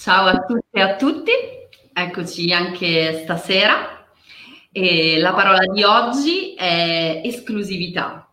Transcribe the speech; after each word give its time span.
Ciao 0.00 0.28
a 0.28 0.46
tutte 0.46 0.68
e 0.70 0.80
a 0.80 0.96
tutti, 0.96 1.30
eccoci 1.92 2.50
anche 2.54 3.20
stasera. 3.22 4.06
E 4.72 5.18
la 5.18 5.34
parola 5.34 5.58
di 5.70 5.82
oggi 5.82 6.54
è 6.54 7.20
esclusività. 7.22 8.32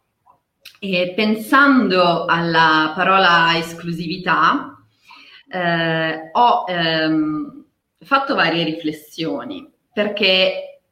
E 0.80 1.12
pensando 1.14 2.24
alla 2.24 2.94
parola 2.96 3.58
esclusività, 3.58 4.82
eh, 5.52 6.30
ho 6.32 6.64
ehm, 6.70 7.66
fatto 8.00 8.34
varie 8.34 8.64
riflessioni 8.64 9.70
perché 9.92 10.84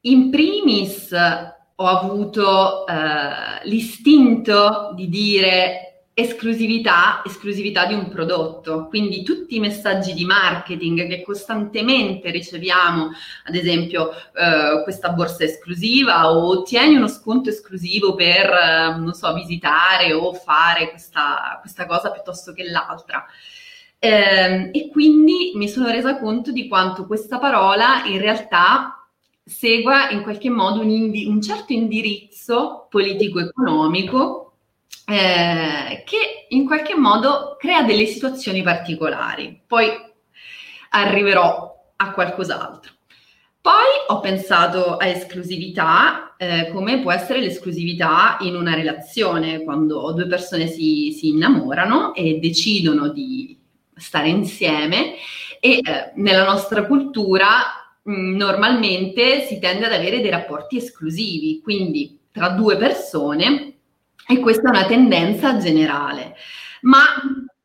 in 0.00 0.30
primis 0.30 1.12
ho 1.12 1.86
avuto 1.86 2.88
eh, 2.88 3.68
l'istinto 3.68 4.94
di 4.96 5.08
dire 5.08 5.93
esclusività, 6.14 7.22
esclusività 7.26 7.86
di 7.86 7.94
un 7.94 8.08
prodotto. 8.08 8.86
Quindi 8.86 9.24
tutti 9.24 9.56
i 9.56 9.60
messaggi 9.60 10.14
di 10.14 10.24
marketing 10.24 11.08
che 11.08 11.22
costantemente 11.22 12.30
riceviamo, 12.30 13.10
ad 13.44 13.54
esempio 13.54 14.12
eh, 14.12 14.82
questa 14.84 15.10
borsa 15.10 15.42
esclusiva 15.42 16.30
o 16.30 16.62
tieni 16.62 16.94
uno 16.94 17.08
sconto 17.08 17.50
esclusivo 17.50 18.14
per, 18.14 18.48
eh, 18.48 18.96
non 18.96 19.12
so, 19.12 19.32
visitare 19.34 20.12
o 20.12 20.32
fare 20.32 20.90
questa, 20.90 21.58
questa 21.60 21.84
cosa 21.86 22.12
piuttosto 22.12 22.52
che 22.52 22.70
l'altra. 22.70 23.26
Eh, 23.98 24.70
e 24.72 24.88
quindi 24.90 25.52
mi 25.54 25.68
sono 25.68 25.88
resa 25.90 26.18
conto 26.18 26.52
di 26.52 26.68
quanto 26.68 27.06
questa 27.06 27.38
parola 27.38 28.04
in 28.04 28.20
realtà 28.20 29.08
segua 29.44 30.10
in 30.10 30.22
qualche 30.22 30.50
modo 30.50 30.80
un, 30.80 30.90
indi- 30.90 31.26
un 31.26 31.40
certo 31.40 31.72
indirizzo 31.72 32.86
politico-economico 32.90 34.43
eh, 35.06 36.02
che 36.04 36.46
in 36.48 36.66
qualche 36.66 36.94
modo 36.94 37.56
crea 37.58 37.82
delle 37.82 38.06
situazioni 38.06 38.62
particolari. 38.62 39.62
Poi 39.66 39.88
arriverò 40.90 41.72
a 41.96 42.12
qualcos'altro. 42.12 42.92
Poi 43.60 43.84
ho 44.08 44.20
pensato 44.20 44.96
a 44.98 45.06
esclusività, 45.06 46.34
eh, 46.36 46.70
come 46.70 47.00
può 47.00 47.10
essere 47.10 47.40
l'esclusività 47.40 48.36
in 48.40 48.56
una 48.56 48.74
relazione, 48.74 49.62
quando 49.64 50.12
due 50.12 50.26
persone 50.26 50.66
si, 50.66 51.16
si 51.18 51.28
innamorano 51.28 52.14
e 52.14 52.38
decidono 52.38 53.08
di 53.08 53.58
stare 53.96 54.28
insieme 54.28 55.14
e 55.60 55.78
eh, 55.82 56.12
nella 56.16 56.44
nostra 56.44 56.84
cultura 56.84 57.46
mh, 58.02 58.12
mm, 58.12 58.36
normalmente 58.36 59.46
si 59.46 59.58
tende 59.58 59.86
ad 59.86 59.92
avere 59.92 60.20
dei 60.20 60.30
rapporti 60.30 60.76
esclusivi, 60.76 61.60
quindi 61.62 62.18
tra 62.30 62.50
due 62.50 62.76
persone 62.76 63.73
e 64.26 64.40
questa 64.40 64.68
è 64.68 64.70
una 64.70 64.86
tendenza 64.86 65.58
generale, 65.58 66.34
ma 66.82 67.04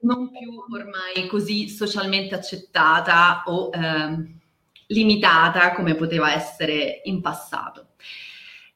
non 0.02 0.30
più 0.32 0.64
ormai 0.72 1.28
così 1.28 1.68
socialmente 1.68 2.36
accettata 2.36 3.44
o 3.46 3.70
eh, 3.74 4.38
limitata 4.88 5.74
come 5.74 5.96
poteva 5.96 6.34
essere 6.34 7.02
in 7.06 7.22
passato. 7.22 7.88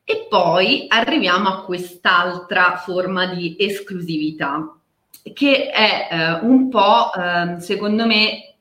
E 0.06 0.28
poi 0.30 0.86
arriviamo 0.90 1.48
a 1.50 1.64
quest'altra 1.64 2.76
forma 2.78 3.28
di 3.28 3.56
esclusività, 3.58 4.78
che 5.34 5.70
è 5.70 6.08
eh, 6.12 6.46
un 6.46 6.70
po', 6.70 7.12
eh, 7.14 7.60
secondo 7.62 8.06
me, 8.06 8.56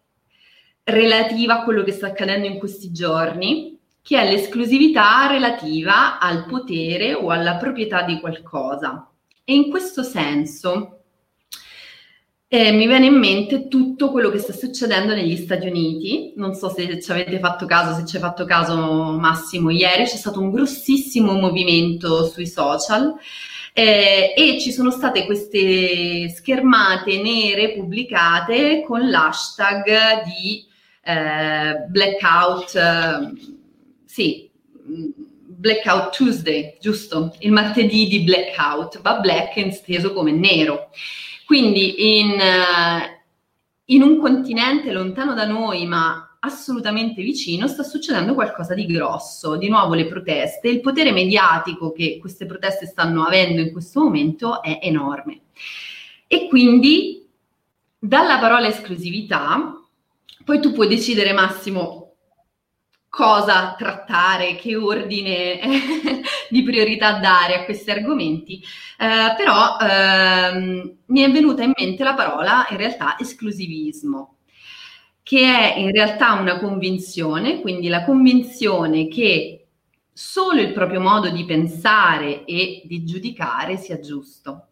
relativa 0.84 1.60
a 1.60 1.64
quello 1.64 1.82
che 1.82 1.92
sta 1.92 2.08
accadendo 2.08 2.46
in 2.46 2.58
questi 2.58 2.92
giorni, 2.92 3.76
che 4.02 4.20
è 4.20 4.28
l'esclusività 4.28 5.26
relativa 5.26 6.18
al 6.18 6.46
potere 6.46 7.14
o 7.14 7.30
alla 7.30 7.56
proprietà 7.56 8.02
di 8.02 8.20
qualcosa. 8.20 9.11
E 9.44 9.54
in 9.54 9.70
questo 9.70 10.02
senso 10.02 11.02
eh, 12.48 12.70
mi 12.70 12.86
viene 12.86 13.06
in 13.06 13.18
mente 13.18 13.66
tutto 13.66 14.10
quello 14.10 14.28
che 14.28 14.38
sta 14.38 14.52
succedendo 14.52 15.14
negli 15.14 15.36
Stati 15.36 15.66
Uniti. 15.66 16.34
Non 16.36 16.54
so 16.54 16.68
se 16.68 17.00
ci 17.00 17.10
avete 17.10 17.38
fatto 17.38 17.64
caso, 17.64 17.98
se 17.98 18.04
ci 18.04 18.16
hai 18.16 18.22
fatto 18.22 18.44
caso 18.44 18.76
Massimo, 19.18 19.70
ieri 19.70 20.04
c'è 20.04 20.16
stato 20.16 20.38
un 20.38 20.50
grossissimo 20.50 21.32
movimento 21.32 22.26
sui 22.26 22.46
social. 22.46 23.14
Eh, 23.72 24.34
e 24.36 24.60
ci 24.60 24.70
sono 24.70 24.90
state 24.90 25.24
queste 25.24 26.28
schermate 26.28 27.22
nere 27.22 27.72
pubblicate 27.72 28.82
con 28.86 29.08
l'hashtag 29.08 30.22
di 30.24 30.62
eh, 31.02 31.86
blackout, 31.88 32.74
eh, 32.74 33.32
sì, 34.04 34.50
Blackout 35.62 36.16
Tuesday, 36.16 36.76
giusto? 36.80 37.36
Il 37.38 37.52
martedì 37.52 38.08
di 38.08 38.24
blackout, 38.24 39.00
ma 39.00 39.20
black 39.20 39.54
è 39.54 39.60
inteso 39.60 40.12
come 40.12 40.32
nero. 40.32 40.90
Quindi 41.46 42.18
in, 42.18 42.30
uh, 42.30 43.08
in 43.84 44.02
un 44.02 44.18
continente 44.18 44.90
lontano 44.90 45.34
da 45.34 45.46
noi, 45.46 45.86
ma 45.86 46.36
assolutamente 46.40 47.22
vicino, 47.22 47.68
sta 47.68 47.84
succedendo 47.84 48.34
qualcosa 48.34 48.74
di 48.74 48.86
grosso. 48.86 49.54
Di 49.54 49.68
nuovo 49.68 49.94
le 49.94 50.06
proteste, 50.06 50.68
il 50.68 50.80
potere 50.80 51.12
mediatico 51.12 51.92
che 51.92 52.18
queste 52.18 52.44
proteste 52.44 52.86
stanno 52.86 53.22
avendo 53.22 53.60
in 53.60 53.70
questo 53.70 54.00
momento 54.00 54.64
è 54.64 54.80
enorme. 54.82 55.42
E 56.26 56.48
quindi 56.48 57.24
dalla 57.96 58.40
parola 58.40 58.66
esclusività, 58.66 59.80
poi 60.44 60.60
tu 60.60 60.72
puoi 60.72 60.88
decidere 60.88 61.32
Massimo 61.32 62.01
cosa 63.12 63.74
trattare, 63.76 64.56
che 64.56 64.74
ordine 64.74 65.60
di 66.48 66.62
priorità 66.62 67.18
dare 67.18 67.56
a 67.56 67.64
questi 67.66 67.90
argomenti, 67.90 68.62
eh, 68.98 69.34
però 69.36 69.76
ehm, 69.78 70.96
mi 71.04 71.20
è 71.20 71.30
venuta 71.30 71.62
in 71.62 71.72
mente 71.76 72.04
la 72.04 72.14
parola 72.14 72.66
in 72.70 72.78
realtà 72.78 73.18
esclusivismo, 73.18 74.36
che 75.22 75.42
è 75.42 75.78
in 75.78 75.90
realtà 75.92 76.32
una 76.32 76.58
convinzione, 76.58 77.60
quindi 77.60 77.88
la 77.88 78.02
convinzione 78.02 79.08
che 79.08 79.66
solo 80.10 80.62
il 80.62 80.72
proprio 80.72 81.00
modo 81.00 81.28
di 81.28 81.44
pensare 81.44 82.46
e 82.46 82.80
di 82.86 83.04
giudicare 83.04 83.76
sia 83.76 84.00
giusto. 84.00 84.68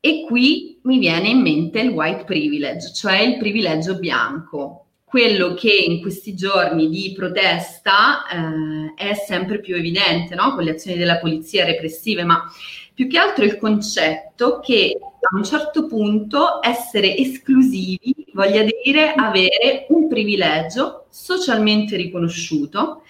E 0.00 0.26
qui 0.26 0.80
mi 0.82 0.98
viene 0.98 1.28
in 1.28 1.40
mente 1.40 1.80
il 1.80 1.88
white 1.88 2.24
privilege, 2.24 2.92
cioè 2.92 3.20
il 3.20 3.38
privilegio 3.38 3.98
bianco, 3.98 4.83
quello 5.14 5.54
che 5.54 5.70
in 5.70 6.00
questi 6.00 6.34
giorni 6.34 6.88
di 6.88 7.12
protesta 7.14 8.26
eh, 8.26 8.94
è 8.96 9.14
sempre 9.14 9.60
più 9.60 9.76
evidente, 9.76 10.34
no? 10.34 10.56
con 10.56 10.64
le 10.64 10.72
azioni 10.72 10.96
della 10.96 11.18
polizia 11.18 11.64
repressive, 11.64 12.24
ma 12.24 12.42
più 12.92 13.06
che 13.06 13.18
altro 13.18 13.44
il 13.44 13.56
concetto 13.56 14.58
che 14.58 14.98
a 15.00 15.36
un 15.36 15.44
certo 15.44 15.86
punto 15.86 16.58
essere 16.60 17.16
esclusivi 17.16 18.26
voglia 18.32 18.64
dire 18.64 19.12
avere 19.12 19.86
un 19.90 20.08
privilegio 20.08 21.06
socialmente 21.10 21.94
riconosciuto 21.94 23.04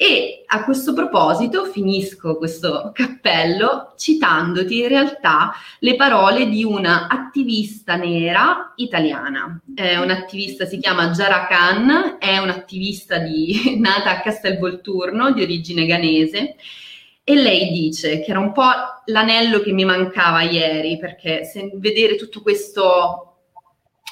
e 0.00 0.44
a 0.46 0.62
questo 0.62 0.94
proposito 0.94 1.64
finisco 1.64 2.36
questo 2.36 2.92
cappello 2.94 3.94
citandoti 3.96 4.78
in 4.82 4.86
realtà 4.86 5.52
le 5.80 5.96
parole 5.96 6.48
di 6.48 6.62
una 6.62 7.08
attivista 7.08 7.96
nera 7.96 8.74
italiana. 8.76 9.60
È 9.74 9.96
un'attivista, 9.96 10.66
si 10.66 10.78
chiama 10.78 11.08
Jara 11.08 11.48
Khan, 11.48 12.18
è 12.20 12.38
un'attivista 12.38 13.18
di, 13.18 13.74
nata 13.82 14.10
a 14.10 14.20
Castelvolturno 14.20 15.32
di 15.32 15.42
origine 15.42 15.84
ghanese 15.84 16.54
e 17.24 17.34
lei 17.34 17.72
dice 17.72 18.20
che 18.20 18.30
era 18.30 18.38
un 18.38 18.52
po' 18.52 18.70
l'anello 19.06 19.58
che 19.58 19.72
mi 19.72 19.84
mancava 19.84 20.42
ieri 20.42 20.96
perché 20.96 21.42
se 21.42 21.72
vedere 21.74 22.14
tutto 22.14 22.40
questo 22.40 23.27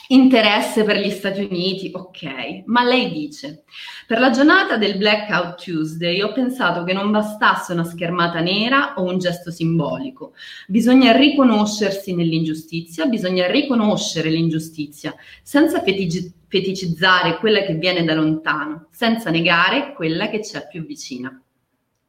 interesse 0.08 0.84
per 0.84 0.98
gli 0.98 1.10
Stati 1.10 1.42
Uniti, 1.42 1.90
ok, 1.92 2.62
ma 2.66 2.84
lei 2.84 3.10
dice, 3.10 3.64
per 4.06 4.20
la 4.20 4.30
giornata 4.30 4.76
del 4.76 4.96
Blackout 4.96 5.62
Tuesday 5.62 6.20
ho 6.20 6.32
pensato 6.32 6.84
che 6.84 6.92
non 6.92 7.10
bastasse 7.10 7.72
una 7.72 7.84
schermata 7.84 8.40
nera 8.40 8.94
o 8.96 9.02
un 9.02 9.18
gesto 9.18 9.50
simbolico, 9.50 10.34
bisogna 10.68 11.12
riconoscersi 11.12 12.14
nell'ingiustizia, 12.14 13.06
bisogna 13.06 13.50
riconoscere 13.50 14.30
l'ingiustizia, 14.30 15.14
senza 15.42 15.82
fetig- 15.82 16.32
feticizzare 16.46 17.38
quella 17.38 17.62
che 17.62 17.74
viene 17.74 18.04
da 18.04 18.14
lontano, 18.14 18.86
senza 18.90 19.30
negare 19.30 19.92
quella 19.94 20.28
che 20.28 20.40
c'è 20.40 20.66
più 20.68 20.86
vicina. 20.86 21.40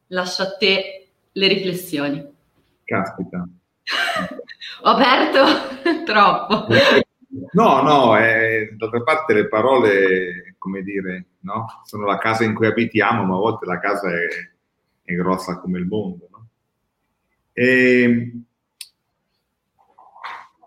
Lascio 0.08 0.44
a 0.44 0.56
te 0.56 1.08
le 1.32 1.48
riflessioni. 1.48 2.26
Caspita. 2.84 3.48
ho 4.84 4.90
aperto 4.90 6.04
troppo. 6.06 6.68
No, 7.30 7.82
no, 7.82 8.18
eh, 8.18 8.74
d'altra 8.78 9.04
parte 9.04 9.34
le 9.34 9.48
parole, 9.50 10.56
come 10.58 10.82
dire, 10.82 11.26
no? 11.42 11.82
sono 11.84 12.06
la 12.06 12.18
casa 12.18 12.46
in 12.46 12.54
cui 12.54 12.68
abitiamo, 12.68 13.26
ma 13.26 13.36
a 13.36 13.40
volte 13.40 13.66
la 13.66 13.80
casa 13.80 14.10
è, 14.10 14.28
è 15.04 15.14
grossa 15.14 15.60
come 15.60 15.78
il 15.78 15.86
mondo. 15.86 16.30
No? 16.32 16.48
E 17.52 18.32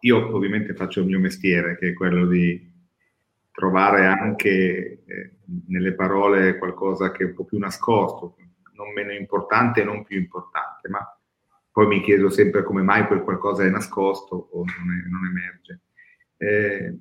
io 0.01 0.35
ovviamente 0.35 0.75
faccio 0.75 1.01
il 1.01 1.07
mio 1.07 1.19
mestiere, 1.19 1.79
che 1.79 1.89
è 1.89 1.95
quello 1.95 2.27
di 2.27 2.69
trovare 3.53 4.07
anche 4.07 5.03
eh, 5.07 5.33
nelle 5.69 5.95
parole 5.95 6.59
qualcosa 6.59 7.11
che 7.11 7.25
è 7.25 7.27
un 7.27 7.35
po' 7.35 7.45
più 7.45 7.59
nascosto, 7.59 8.37
non 8.75 8.93
meno 8.93 9.13
importante 9.13 9.81
e 9.81 9.85
non 9.85 10.05
più 10.05 10.19
importante, 10.19 10.89
ma 10.91 11.01
poi 11.73 11.87
mi 11.87 12.03
chiedo 12.03 12.29
sempre 12.29 12.63
come 12.65 12.83
mai 12.83 13.07
quel 13.07 13.23
qualcosa 13.23 13.65
è 13.65 13.71
nascosto 13.71 14.49
o 14.53 14.59
non, 14.59 14.99
è, 14.99 15.09
non 15.09 15.27
emerge 15.27 15.81
eh, 16.41 16.99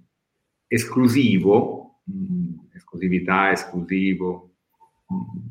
esclusivo 0.68 2.02
mm, 2.10 2.50
esclusività, 2.74 3.52
esclusivo, 3.52 4.56
mm, 5.14 5.48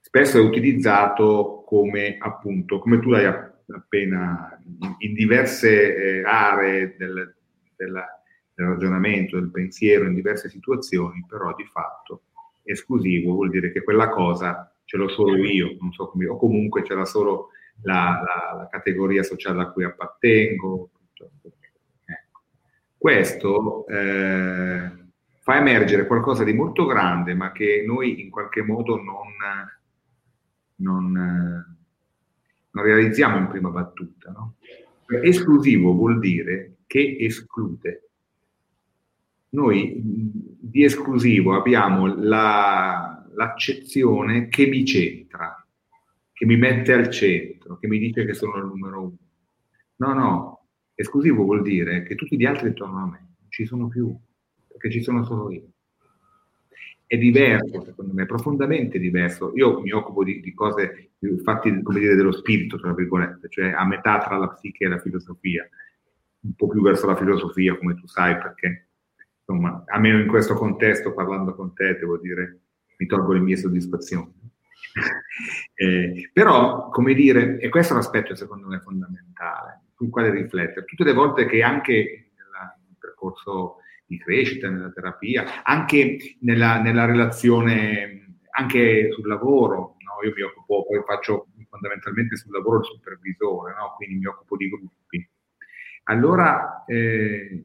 spesso 0.00 0.38
è 0.38 0.40
utilizzato 0.40 1.62
come 1.66 2.16
appunto, 2.18 2.78
come 2.78 2.98
tu 2.98 3.10
l'hai 3.10 3.26
appena, 3.26 4.60
in, 4.98 5.12
diverse 5.12 5.96
eh, 5.96 6.22
aree 6.24 6.96
del, 6.96 7.34
della, 7.76 8.06
del 8.54 8.66
ragionamento, 8.66 9.38
del 9.38 9.50
pensiero, 9.50 10.06
in 10.06 10.14
diverse 10.14 10.48
situazioni, 10.48 11.24
però 11.28 11.54
di 11.54 11.64
fatto 11.64 12.22
esclusivo 12.62 13.34
vuol 13.34 13.50
dire 13.50 13.70
che 13.72 13.82
quella 13.82 14.08
cosa 14.08 14.72
ce 14.84 14.96
l'ho 14.96 15.08
solo 15.08 15.36
io, 15.36 15.76
non 15.80 15.92
so 15.92 16.08
come, 16.08 16.26
o 16.26 16.36
comunque 16.36 16.84
ce 16.84 16.94
l'ha 16.94 17.04
solo 17.04 17.50
la, 17.82 18.22
la, 18.24 18.56
la 18.56 18.68
categoria 18.70 19.22
sociale 19.22 19.62
a 19.62 19.70
cui 19.70 19.84
appartengo. 19.84 20.90
Ecco. 21.12 21.57
Questo 23.08 23.86
eh, 23.86 24.90
fa 25.40 25.56
emergere 25.56 26.06
qualcosa 26.06 26.44
di 26.44 26.52
molto 26.52 26.84
grande, 26.84 27.32
ma 27.32 27.52
che 27.52 27.82
noi 27.86 28.20
in 28.20 28.28
qualche 28.28 28.60
modo 28.60 29.02
non, 29.02 29.32
non, 30.74 31.12
non 32.70 32.84
realizziamo 32.84 33.38
in 33.38 33.48
prima 33.48 33.70
battuta. 33.70 34.30
No? 34.30 34.56
Esclusivo 35.22 35.94
vuol 35.94 36.18
dire 36.18 36.80
che 36.86 37.16
esclude. 37.18 38.10
Noi 39.52 40.02
di 40.02 40.84
esclusivo 40.84 41.56
abbiamo 41.56 42.14
la, 42.14 43.26
l'accezione 43.32 44.48
che 44.48 44.66
mi 44.66 44.84
centra, 44.84 45.66
che 46.34 46.44
mi 46.44 46.58
mette 46.58 46.92
al 46.92 47.08
centro, 47.08 47.78
che 47.78 47.88
mi 47.88 47.96
dice 47.96 48.26
che 48.26 48.34
sono 48.34 48.58
il 48.58 48.66
numero 48.66 49.00
uno. 49.00 49.16
No, 49.96 50.12
no, 50.12 50.57
esclusivo 51.00 51.44
vuol 51.44 51.62
dire 51.62 52.02
che 52.02 52.16
tutti 52.16 52.36
gli 52.36 52.44
altri 52.44 52.68
intorno 52.68 52.98
a 52.98 53.04
me 53.04 53.18
non 53.38 53.50
ci 53.50 53.64
sono 53.64 53.86
più, 53.86 54.12
perché 54.66 54.90
ci 54.90 55.00
sono 55.00 55.24
solo 55.24 55.50
io. 55.52 55.68
È 57.06 57.16
diverso, 57.16 57.84
secondo 57.84 58.12
me, 58.12 58.26
profondamente 58.26 58.98
diverso. 58.98 59.52
Io 59.54 59.80
mi 59.80 59.92
occupo 59.92 60.24
di, 60.24 60.40
di 60.40 60.52
cose, 60.52 61.12
fatti, 61.44 61.82
come 61.82 62.00
dire, 62.00 62.16
dello 62.16 62.32
spirito, 62.32 62.78
tra 62.78 62.92
virgolette, 62.92 63.48
cioè 63.48 63.70
a 63.70 63.86
metà 63.86 64.18
tra 64.18 64.36
la 64.36 64.48
psiche 64.48 64.84
e 64.84 64.88
la 64.88 64.98
filosofia, 64.98 65.66
un 66.40 66.54
po' 66.54 66.66
più 66.66 66.82
verso 66.82 67.06
la 67.06 67.16
filosofia, 67.16 67.78
come 67.78 67.94
tu 67.94 68.06
sai, 68.08 68.36
perché 68.36 68.88
insomma, 69.38 69.84
almeno 69.86 70.18
in 70.18 70.26
questo 70.26 70.54
contesto, 70.54 71.14
parlando 71.14 71.54
con 71.54 71.72
te, 71.74 71.96
devo 71.96 72.18
dire, 72.18 72.60
mi 72.98 73.06
tolgo 73.06 73.32
le 73.32 73.40
mie 73.40 73.56
soddisfazioni. 73.56 74.34
eh, 75.74 76.30
però, 76.32 76.90
come 76.90 77.14
dire, 77.14 77.58
e 77.58 77.68
questo 77.68 77.92
è 77.92 77.96
l'aspetto 77.96 78.34
secondo 78.34 78.66
me 78.66 78.80
fondamentale, 78.80 79.82
sul 79.98 80.10
quale 80.10 80.30
riflettere. 80.30 80.86
Tutte 80.86 81.04
le 81.04 81.12
volte 81.12 81.46
che 81.46 81.62
anche 81.62 82.30
nel 82.36 82.96
percorso 82.98 83.78
di 84.06 84.16
crescita, 84.18 84.70
nella 84.70 84.90
terapia, 84.90 85.64
anche 85.64 86.36
nella, 86.40 86.80
nella 86.80 87.04
relazione, 87.04 88.36
anche 88.52 89.10
sul 89.12 89.26
lavoro, 89.26 89.96
no? 89.98 90.26
io 90.26 90.32
mi 90.34 90.42
occupo, 90.42 90.86
poi 90.86 91.02
faccio 91.04 91.48
fondamentalmente 91.68 92.36
sul 92.36 92.52
lavoro 92.52 92.78
il 92.78 92.84
supervisore, 92.86 93.74
no? 93.74 93.94
quindi 93.96 94.16
mi 94.16 94.26
occupo 94.26 94.56
di 94.56 94.68
gruppi. 94.68 95.30
Allora, 96.04 96.84
eh, 96.86 97.64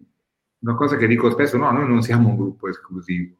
una 0.59 0.75
cosa 0.75 0.97
che 0.97 1.07
dico 1.07 1.29
spesso, 1.29 1.57
no, 1.57 1.71
noi 1.71 1.87
non 1.87 2.01
siamo 2.01 2.29
un 2.29 2.35
gruppo 2.35 2.67
esclusivo, 2.67 3.35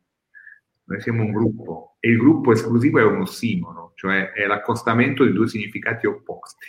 noi 0.86 1.02
siamo 1.02 1.24
un 1.24 1.32
gruppo 1.32 1.98
e 2.00 2.10
il 2.10 2.18
gruppo 2.18 2.52
esclusivo 2.52 3.00
è 3.00 3.04
un 3.04 3.22
ossimoro, 3.22 3.94
cioè 3.96 4.32
è 4.32 4.46
l'accostamento 4.46 5.26
di 5.26 5.34
due 5.34 5.48
significati 5.48 6.06
opposti. 6.06 6.68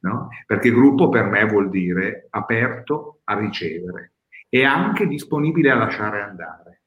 No? 0.00 0.28
Perché 0.46 0.70
gruppo 0.70 1.08
per 1.08 1.24
me 1.24 1.44
vuol 1.46 1.70
dire 1.70 2.28
aperto 2.30 3.20
a 3.24 3.38
ricevere 3.38 4.12
e 4.48 4.64
anche 4.64 5.06
disponibile 5.06 5.70
a 5.70 5.76
lasciare 5.76 6.22
andare. 6.22 6.82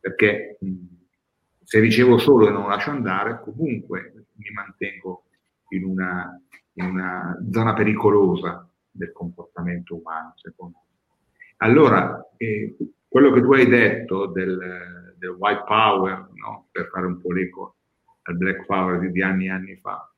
Perché 0.00 0.58
se 1.62 1.80
ricevo 1.80 2.18
solo 2.18 2.48
e 2.48 2.50
non 2.50 2.68
lascio 2.68 2.90
andare, 2.90 3.40
comunque 3.40 4.26
mi 4.34 4.50
mantengo 4.52 5.24
in 5.70 5.84
una, 5.84 6.40
in 6.74 6.86
una 6.86 7.38
zona 7.50 7.74
pericolosa 7.74 8.68
del 8.90 9.12
comportamento 9.12 9.96
umano, 9.96 10.34
secondo 10.36 10.78
me. 10.78 10.92
Allora, 11.58 12.30
eh, 12.36 12.76
quello 13.08 13.32
che 13.32 13.40
tu 13.40 13.52
hai 13.52 13.66
detto 13.66 14.26
del, 14.26 15.14
del 15.16 15.30
white 15.30 15.64
power, 15.66 16.28
no? 16.34 16.68
per 16.70 16.88
fare 16.92 17.06
un 17.06 17.20
po' 17.20 17.32
l'eco 17.32 17.76
al 18.22 18.36
black 18.36 18.66
power 18.66 19.10
di 19.10 19.22
anni 19.22 19.46
e 19.46 19.50
anni 19.50 19.76
fa, 19.76 20.13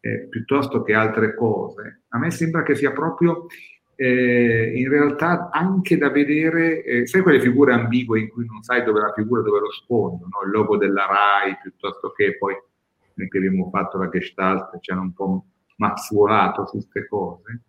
eh, 0.00 0.26
piuttosto 0.28 0.82
che 0.82 0.94
altre 0.94 1.34
cose, 1.34 2.02
a 2.08 2.18
me 2.18 2.30
sembra 2.30 2.62
che 2.62 2.74
sia 2.74 2.92
proprio 2.92 3.46
eh, 3.96 4.72
in 4.76 4.88
realtà 4.88 5.48
anche 5.50 5.96
da 5.96 6.10
vedere, 6.10 6.82
eh, 6.84 7.06
sai 7.06 7.22
quelle 7.22 7.40
figure 7.40 7.72
ambigue 7.72 8.20
in 8.20 8.28
cui 8.28 8.44
non 8.46 8.62
sai 8.62 8.84
dove 8.84 9.00
la 9.00 9.12
figura, 9.12 9.42
dove 9.42 9.60
lo 9.60 9.72
sfondo, 9.72 10.26
no? 10.28 10.44
il 10.44 10.50
logo 10.50 10.76
della 10.76 11.06
RAI, 11.06 11.56
piuttosto 11.62 12.12
che 12.12 12.36
poi 12.36 12.54
noi 13.14 13.28
che 13.28 13.38
abbiamo 13.38 13.70
fatto 13.70 13.96
la 13.96 14.10
gestalt 14.10 14.78
ci 14.80 14.90
hanno 14.90 15.00
un 15.00 15.14
po' 15.14 15.44
mazzuolato 15.76 16.66
su 16.66 16.72
queste 16.72 17.08
cose. 17.08 17.62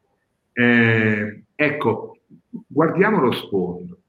Eh, 0.52 1.44
ecco, 1.56 2.20
guardiamo 2.68 3.22
lo 3.22 3.32
sfondo 3.32 4.00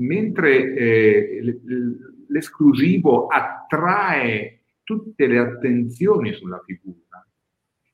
mentre 0.00 0.74
eh, 0.74 1.60
l'esclusivo 2.28 3.26
attrae 3.26 4.60
tutte 4.82 5.26
le 5.26 5.38
attenzioni 5.38 6.32
sulla 6.34 6.60
figura, 6.64 7.09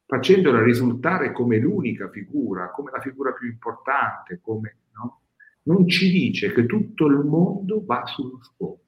facendola 0.06 0.62
risultare 0.62 1.32
come 1.32 1.58
l'unica 1.58 2.08
figura, 2.08 2.70
come 2.70 2.92
la 2.92 3.00
figura 3.00 3.32
più 3.32 3.48
importante, 3.48 4.40
come, 4.40 4.76
no? 4.94 5.22
non 5.64 5.86
ci 5.88 6.10
dice 6.10 6.52
che 6.52 6.64
tutto 6.64 7.06
il 7.06 7.18
mondo 7.18 7.84
va 7.84 8.06
sullo 8.06 8.40
sfondo. 8.42 8.80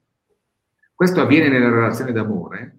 Questo 0.95 1.21
avviene 1.21 1.49
nella 1.49 1.69
relazione 1.69 2.11
d'amore, 2.11 2.77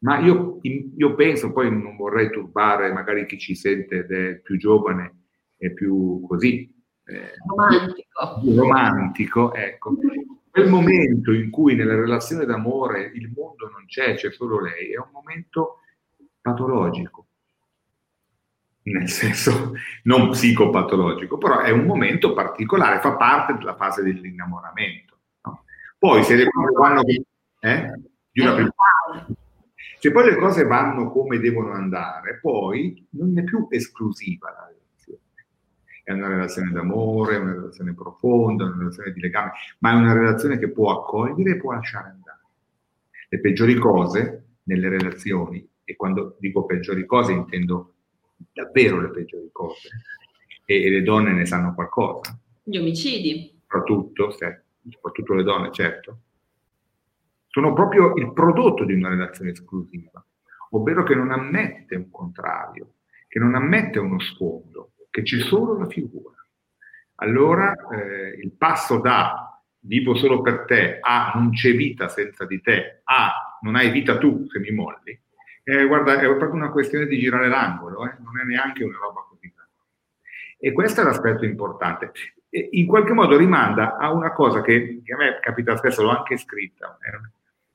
ma 0.00 0.18
io, 0.18 0.58
io 0.62 1.14
penso, 1.14 1.52
poi 1.52 1.70
non 1.70 1.96
vorrei 1.96 2.30
turbare 2.30 2.92
magari 2.92 3.26
chi 3.26 3.38
ci 3.38 3.54
sente 3.54 3.98
ed 3.98 4.10
è 4.12 4.36
più 4.36 4.56
giovane 4.56 5.22
e 5.56 5.72
più 5.72 6.20
così, 6.26 6.72
eh, 7.04 7.32
romantico. 7.46 8.62
romantico, 8.62 9.54
ecco. 9.54 9.96
Quel 10.50 10.68
momento 10.68 11.32
in 11.32 11.50
cui 11.50 11.74
nella 11.74 11.94
relazione 11.94 12.44
d'amore 12.44 13.10
il 13.14 13.30
mondo 13.34 13.68
non 13.70 13.84
c'è, 13.86 14.14
c'è 14.14 14.30
solo 14.30 14.60
lei, 14.60 14.92
è 14.92 14.98
un 14.98 15.10
momento 15.12 15.80
patologico. 16.40 17.27
Nel 18.92 19.08
senso 19.08 19.74
non 20.04 20.30
psicopatologico, 20.30 21.36
però 21.38 21.60
è 21.60 21.70
un 21.70 21.84
momento 21.84 22.32
particolare, 22.32 23.00
fa 23.00 23.16
parte 23.16 23.54
della 23.54 23.76
fase 23.76 24.02
dell'innamoramento. 24.02 25.18
No? 25.42 25.64
Poi 25.98 26.22
se 26.22 26.36
le 26.36 26.48
cose 26.48 26.72
vanno 26.72 27.02
eh? 27.60 27.92
se 29.98 30.12
poi 30.12 30.24
le 30.24 30.36
cose 30.36 30.64
vanno 30.64 31.10
come 31.10 31.38
devono 31.38 31.72
andare, 31.72 32.38
poi 32.40 33.06
non 33.10 33.36
è 33.38 33.42
più 33.42 33.66
esclusiva 33.70 34.50
la 34.50 34.68
è 36.08 36.12
una 36.12 36.28
relazione 36.28 36.70
d'amore, 36.70 37.34
è 37.34 37.38
una 37.38 37.52
relazione 37.52 37.92
profonda, 37.92 38.64
una 38.64 38.78
relazione 38.78 39.12
di 39.12 39.20
legame, 39.20 39.52
ma 39.80 39.92
è 39.92 39.94
una 39.94 40.14
relazione 40.14 40.58
che 40.58 40.70
può 40.70 40.90
accogliere 40.90 41.50
e 41.50 41.56
può 41.58 41.72
lasciare 41.72 42.08
andare. 42.08 42.38
Le 43.28 43.40
peggiori 43.40 43.74
cose 43.74 44.44
nelle 44.62 44.88
relazioni, 44.88 45.68
e 45.84 45.96
quando 45.96 46.38
dico 46.40 46.64
peggiori 46.64 47.04
cose 47.04 47.32
intendo 47.32 47.96
davvero 48.52 49.00
le 49.00 49.10
peggiori 49.10 49.48
cose, 49.52 49.88
e, 50.64 50.84
e 50.84 50.90
le 50.90 51.02
donne 51.02 51.32
ne 51.32 51.46
sanno 51.46 51.74
qualcosa. 51.74 52.38
Gli 52.62 52.76
omicidi. 52.76 53.60
Soprattutto, 53.60 54.30
soprattutto 54.30 55.34
le 55.34 55.42
donne, 55.42 55.72
certo. 55.72 56.18
Sono 57.46 57.72
proprio 57.72 58.14
il 58.14 58.32
prodotto 58.32 58.84
di 58.84 58.92
una 58.92 59.08
relazione 59.08 59.50
esclusiva, 59.50 60.24
ovvero 60.70 61.02
che 61.02 61.14
non 61.14 61.30
ammette 61.30 61.96
un 61.96 62.10
contrario, 62.10 62.94
che 63.26 63.38
non 63.38 63.54
ammette 63.54 63.98
uno 63.98 64.20
sfondo, 64.20 64.92
che 65.10 65.22
c'è 65.22 65.38
solo 65.40 65.78
la 65.78 65.86
figura. 65.86 66.36
Allora 67.16 67.74
eh, 67.90 68.38
il 68.40 68.52
passo 68.52 68.98
da 68.98 69.60
vivo 69.80 70.14
solo 70.14 70.40
per 70.42 70.64
te 70.66 70.98
a 71.00 71.32
non 71.34 71.50
c'è 71.50 71.72
vita 71.72 72.08
senza 72.08 72.44
di 72.44 72.60
te 72.60 73.00
a 73.04 73.58
non 73.62 73.76
hai 73.76 73.90
vita 73.90 74.18
tu 74.18 74.46
se 74.48 74.58
mi 74.58 74.70
molli, 74.70 75.18
eh, 75.68 75.84
guarda, 75.84 76.18
è 76.18 76.24
proprio 76.24 76.54
una 76.54 76.70
questione 76.70 77.04
di 77.04 77.18
girare 77.18 77.48
l'angolo, 77.48 78.06
eh? 78.06 78.14
non 78.20 78.40
è 78.40 78.44
neanche 78.44 78.84
una 78.84 78.96
roba 78.96 79.26
così 79.28 79.52
grande. 79.54 79.74
E 80.56 80.72
questo 80.72 81.02
è 81.02 81.04
l'aspetto 81.04 81.44
importante. 81.44 82.12
E 82.48 82.70
in 82.72 82.86
qualche 82.86 83.12
modo 83.12 83.36
rimanda 83.36 83.98
a 83.98 84.10
una 84.10 84.32
cosa 84.32 84.62
che, 84.62 85.02
che 85.04 85.12
a 85.12 85.18
me 85.18 85.38
capita 85.42 85.76
spesso, 85.76 86.02
l'ho 86.02 86.16
anche 86.16 86.38
scritta. 86.38 86.96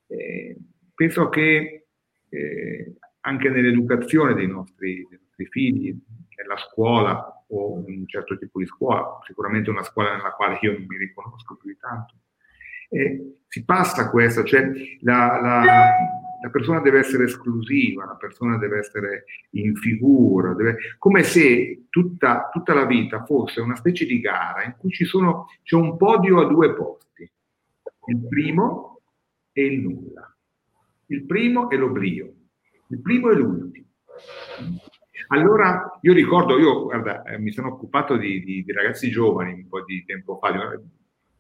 Eh, 0.08 0.16
eh 0.16 0.58
penso 0.96 1.30
che 1.30 1.86
eh, 2.30 2.96
anche 3.22 3.50
nell'educazione 3.50 4.34
dei 4.34 4.48
nostri, 4.48 5.06
dei 5.08 5.20
nostri 5.22 5.46
figli, 5.46 5.96
nella 6.36 6.58
scuola 6.58 7.46
o 7.50 7.84
in 7.86 8.00
un 8.00 8.08
certo 8.08 8.40
tipo 8.40 8.58
di 8.58 8.66
scuola, 8.66 9.20
sicuramente 9.28 9.70
una 9.70 9.84
scuola 9.84 10.16
nella 10.16 10.32
quale 10.32 10.58
io 10.62 10.72
non 10.72 10.86
mi 10.88 10.98
riconosco 10.98 11.56
più 11.58 11.70
di 11.70 11.78
tanto. 11.78 12.16
E 12.94 13.38
si 13.48 13.66
passa 13.66 14.04
a 14.04 14.10
questo, 14.10 14.44
cioè 14.44 14.70
la, 15.02 15.40
la, 15.42 15.64
la, 16.42 16.50
persona 16.50 16.80
deve 16.80 17.00
essere 17.00 17.26
esclusiva, 17.26 18.06
la 18.06 18.16
persona 18.16 18.58
deve 18.58 18.80
essere 18.80 19.26
in 19.52 19.76
figura, 19.76 20.54
deve, 20.54 20.78
come 20.98 21.24
se 21.24 21.86
tutta, 21.90 22.50
tutta, 22.52 22.74
la 22.74 22.86
vita 22.86 23.24
fosse 23.26 23.62
una 23.62 23.76
specie 23.76 24.06
di 24.06 24.20
gara 24.20 24.64
in 24.64 24.76
cui 24.78 24.92
ci 24.92 25.06
sono, 25.06 25.48
c'è 25.64 25.76
un 25.76 25.98
podio 25.98 26.42
a 26.42 26.48
due 26.48 26.74
posti. 26.74 27.32
il 28.08 28.28
primo 28.28 29.02
e 29.52 29.66
il 29.66 29.82
nulla, 29.82 30.36
il 31.08 31.26
primo 31.26 31.70
è 31.70 31.76
l'oblio, 31.76 32.34
il 32.88 33.02
primo 33.02 33.32
è 33.32 33.36
l'ultimo. 33.36 33.88
Allora, 35.28 35.98
io 36.02 36.14
ricordo, 36.14 36.60
io 36.60 36.84
guarda, 36.84 37.24
eh, 37.24 37.40
mi 37.40 37.52
sono 37.52 37.70
occupato 37.70 38.18
di, 38.18 38.44
di, 38.44 38.64
di, 38.64 38.72
ragazzi 38.72 39.10
giovani 39.10 39.54
un 39.54 39.68
po' 39.68 39.84
di 39.84 40.04
tempo 40.06 40.38
fa, 40.38 40.50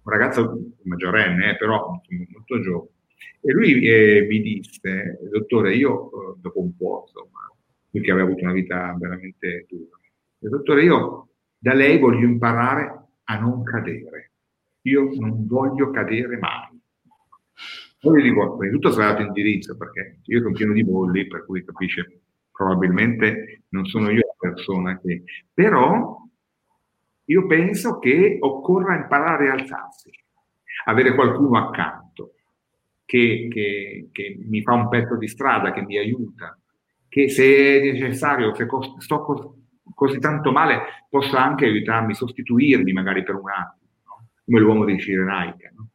un 0.03 0.11
ragazzo 0.11 0.59
maggiorenne, 0.83 1.51
eh, 1.51 1.57
però 1.57 2.01
molto 2.33 2.61
giovane, 2.61 2.89
e 3.41 3.51
lui 3.51 3.85
eh, 3.85 4.25
mi 4.29 4.41
disse, 4.41 5.19
dottore, 5.31 5.75
io 5.75 6.07
eh, 6.07 6.35
dopo 6.39 6.61
un 6.61 6.75
po', 6.75 7.05
insomma, 7.07 7.39
che 7.91 8.11
aveva 8.11 8.27
avuto 8.27 8.43
una 8.43 8.53
vita 8.53 8.95
veramente 8.99 9.65
dura, 9.69 9.97
dottore, 10.39 10.83
io 10.83 11.29
da 11.57 11.73
lei 11.73 11.97
voglio 11.99 12.25
imparare 12.25 13.03
a 13.23 13.39
non 13.39 13.63
cadere. 13.63 14.31
Io 14.81 15.11
non 15.17 15.47
voglio 15.47 15.91
cadere 15.91 16.37
mai. 16.37 16.81
Poi 17.99 18.21
gli 18.21 18.25
dico, 18.25 18.57
prima 18.57 18.71
di 18.71 18.77
tutto 18.77 18.89
ho 18.89 18.91
sbagliato 18.91 19.21
indirizzo, 19.21 19.77
perché 19.77 20.19
io 20.25 20.41
sono 20.41 20.53
pieno 20.53 20.73
di 20.73 20.83
bolli, 20.83 21.25
per 21.27 21.45
cui 21.45 21.63
capisce, 21.63 22.23
probabilmente 22.51 23.63
non 23.69 23.85
sono 23.85 24.09
io 24.09 24.19
la 24.39 24.49
persona 24.49 24.99
che... 24.99 25.23
Però 25.53 26.22
io 27.25 27.45
penso 27.47 27.99
che 27.99 28.37
occorra 28.39 28.95
imparare 28.95 29.49
a 29.49 29.53
alzarsi, 29.53 30.11
avere 30.85 31.15
qualcuno 31.15 31.57
accanto 31.57 32.35
che, 33.05 33.47
che, 33.51 34.09
che 34.11 34.37
mi 34.47 34.61
fa 34.61 34.73
un 34.73 34.89
pezzo 34.89 35.17
di 35.17 35.27
strada, 35.27 35.71
che 35.71 35.81
mi 35.81 35.97
aiuta, 35.97 36.57
che 37.07 37.29
se 37.29 37.79
è 37.79 37.91
necessario, 37.91 38.53
se 38.55 38.67
sto 38.97 39.55
così 39.93 40.19
tanto 40.19 40.51
male, 40.51 41.05
possa 41.09 41.43
anche 41.43 41.65
aiutarmi, 41.65 42.15
sostituirmi 42.15 42.91
magari 42.91 43.23
per 43.23 43.35
un 43.35 43.49
attimo, 43.49 43.91
no? 44.05 44.27
come 44.43 44.59
l'uomo 44.59 44.85
di 44.85 44.99
Cirenaica. 44.99 45.71
No? 45.75 45.89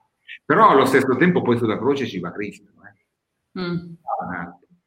Però 0.45 0.69
allo 0.69 0.85
stesso 0.85 1.17
tempo 1.17 1.43
poi 1.43 1.59
sulla 1.59 1.77
croce 1.77 2.07
ci 2.07 2.21
va 2.21 2.31
Cristo. 2.33 2.71
Eh? 2.71 3.61
Mm. 3.61 3.95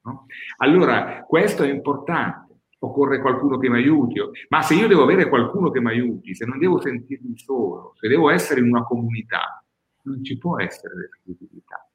No? 0.03 0.25
Allora, 0.57 1.23
questo 1.27 1.63
è 1.63 1.69
importante. 1.69 2.50
Occorre 2.83 3.21
qualcuno 3.21 3.59
che 3.59 3.69
mi 3.69 3.77
aiuti, 3.77 4.19
ma 4.49 4.63
se 4.63 4.73
io 4.73 4.87
devo 4.87 5.03
avere 5.03 5.29
qualcuno 5.29 5.69
che 5.69 5.79
mi 5.79 5.89
aiuti, 5.89 6.33
se 6.33 6.45
non 6.45 6.57
devo 6.57 6.81
sentirmi 6.81 7.37
solo, 7.37 7.93
se 7.99 8.07
devo 8.07 8.31
essere 8.31 8.59
in 8.59 8.67
una 8.67 8.83
comunità, 8.83 9.63
non 10.03 10.23
ci 10.23 10.35
può 10.39 10.59
essere 10.59 10.95
l'esclusività. 10.95 11.87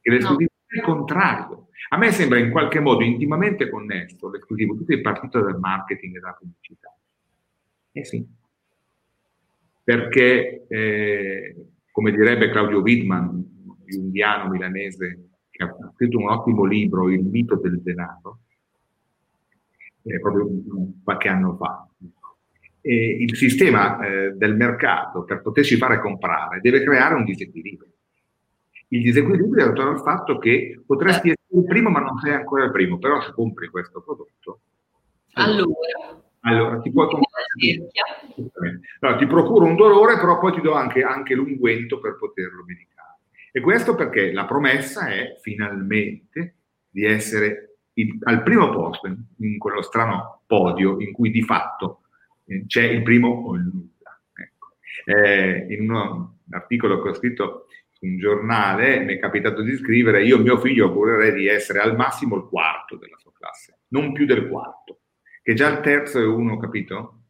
E 0.00 0.10
l'esclusività 0.10 0.54
no. 0.54 0.66
è 0.66 0.76
il 0.78 0.82
contrario. 0.82 1.68
A 1.90 1.98
me 1.98 2.10
sembra 2.10 2.38
in 2.38 2.50
qualche 2.50 2.80
modo 2.80 3.04
intimamente 3.04 3.68
connesso 3.68 4.30
l'esclusivo, 4.30 4.74
tutto 4.76 4.92
il 4.92 5.02
partito 5.02 5.42
del 5.42 5.56
marketing 5.56 6.16
e 6.16 6.20
della 6.20 6.38
pubblicità. 6.38 6.96
Eh 7.92 8.04
sì. 8.06 8.26
Perché, 9.84 10.64
eh, 10.68 11.66
come 11.90 12.12
direbbe 12.12 12.48
Claudio 12.48 12.80
Wittmann, 12.80 13.42
indiano 13.88 14.48
milanese, 14.48 15.28
che 15.50 15.62
ha 15.64 15.92
scritto 15.94 16.16
un 16.16 16.30
ottimo 16.30 16.64
libro, 16.64 17.10
Il 17.10 17.24
mito 17.24 17.56
del 17.56 17.82
denaro, 17.82 18.38
eh, 20.02 20.20
proprio 20.20 20.48
qualche 21.02 21.28
anno 21.28 21.56
fa. 21.56 21.86
E 22.80 23.16
il 23.20 23.36
sistema 23.36 24.04
eh, 24.04 24.32
del 24.32 24.56
mercato, 24.56 25.24
per 25.24 25.40
poterci 25.40 25.76
fare 25.76 26.00
comprare, 26.00 26.60
deve 26.60 26.82
creare 26.82 27.14
un 27.14 27.24
disequilibrio. 27.24 27.90
Il 28.88 29.02
disequilibrio 29.02 29.64
è 29.64 29.68
dato 29.68 29.84
dal 29.84 30.02
fatto 30.02 30.38
che 30.38 30.82
potresti 30.84 31.30
essere 31.30 31.60
il 31.60 31.64
primo, 31.64 31.90
ma 31.90 32.00
non 32.00 32.18
sei 32.18 32.34
ancora 32.34 32.64
il 32.64 32.72
primo, 32.72 32.98
però 32.98 33.22
se 33.22 33.32
compri 33.32 33.68
questo 33.68 34.02
prodotto, 34.02 34.60
allora, 35.34 36.22
allora 36.40 36.80
ti 36.80 36.90
puoi 36.90 37.06
comprare. 37.06 37.90
Allora, 39.00 39.18
ti 39.18 39.26
procuro 39.26 39.64
un 39.64 39.76
dolore, 39.76 40.16
però 40.16 40.38
poi 40.38 40.52
ti 40.52 40.60
do 40.60 40.74
anche, 40.74 41.02
anche 41.02 41.34
l'unguento 41.34 42.00
per 42.00 42.16
poterlo 42.18 42.64
medicare. 42.66 43.18
E 43.52 43.60
questo 43.60 43.94
perché 43.94 44.32
la 44.32 44.44
promessa 44.44 45.08
è 45.08 45.38
finalmente 45.40 46.56
di 46.90 47.04
essere 47.04 47.71
il, 47.94 48.18
al 48.22 48.42
primo 48.42 48.70
posto 48.70 49.06
in, 49.06 49.16
in, 49.38 49.58
quello 49.58 49.82
strano 49.82 50.42
podio 50.46 51.00
in 51.00 51.12
cui 51.12 51.30
di 51.30 51.42
fatto 51.42 52.02
eh, 52.44 52.64
c'è 52.66 52.82
il 52.82 53.02
primo 53.02 53.28
o 53.28 53.54
il 53.54 53.62
nulla. 53.62 54.20
Ecco. 54.34 54.76
Eh, 55.04 55.66
in 55.74 55.90
un 55.90 56.28
articolo 56.50 57.02
che 57.02 57.08
ho 57.08 57.14
scritto 57.14 57.66
su 57.90 58.06
un 58.06 58.18
giornale 58.18 59.00
mi 59.00 59.14
è 59.14 59.18
capitato 59.18 59.62
di 59.62 59.76
scrivere 59.76 60.24
io 60.24 60.38
mio 60.38 60.58
figlio 60.58 60.86
augurerei 60.86 61.32
di 61.32 61.46
essere 61.46 61.80
al 61.80 61.96
massimo 61.96 62.36
il 62.36 62.44
quarto 62.44 62.96
della 62.96 63.16
sua 63.18 63.32
classe, 63.38 63.80
non 63.88 64.12
più 64.12 64.26
del 64.26 64.48
quarto, 64.48 65.00
che 65.42 65.54
già 65.54 65.68
il 65.68 65.80
terzo 65.80 66.18
è 66.18 66.24
uno, 66.24 66.56
capito? 66.58 67.24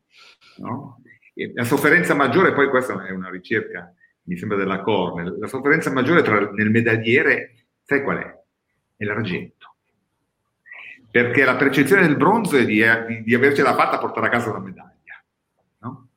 No? 0.59 1.01
La 1.55 1.65
sofferenza 1.65 2.15
maggiore, 2.15 2.53
poi 2.53 2.69
questa 2.69 3.07
è 3.07 3.11
una 3.11 3.31
ricerca 3.31 3.95
mi 4.25 4.37
sembra 4.37 4.57
della 4.57 4.83
Cornell, 4.83 5.39
la 5.39 5.47
sofferenza 5.47 5.91
maggiore 5.91 6.23
tra, 6.23 6.51
nel 6.51 6.71
medagliere, 6.71 7.67
sai 7.83 8.03
qual 8.03 8.19
è? 8.19 8.41
È 8.97 9.05
l'argento. 9.05 9.72
Perché 11.13 11.45
la 11.45 11.57
percezione 11.57 12.03
del 12.03 12.17
bronzo 12.17 12.57
è 12.57 12.65
di, 12.65 12.83
di, 13.07 13.23
di 13.23 13.35
avercela 13.35 13.75
fatta 13.75 13.97
a 13.97 13.99
portare 14.01 14.27
a 14.27 14.31
casa 14.31 14.51
una 14.51 14.61
medaglia. 14.61 15.23
No? 15.81 16.09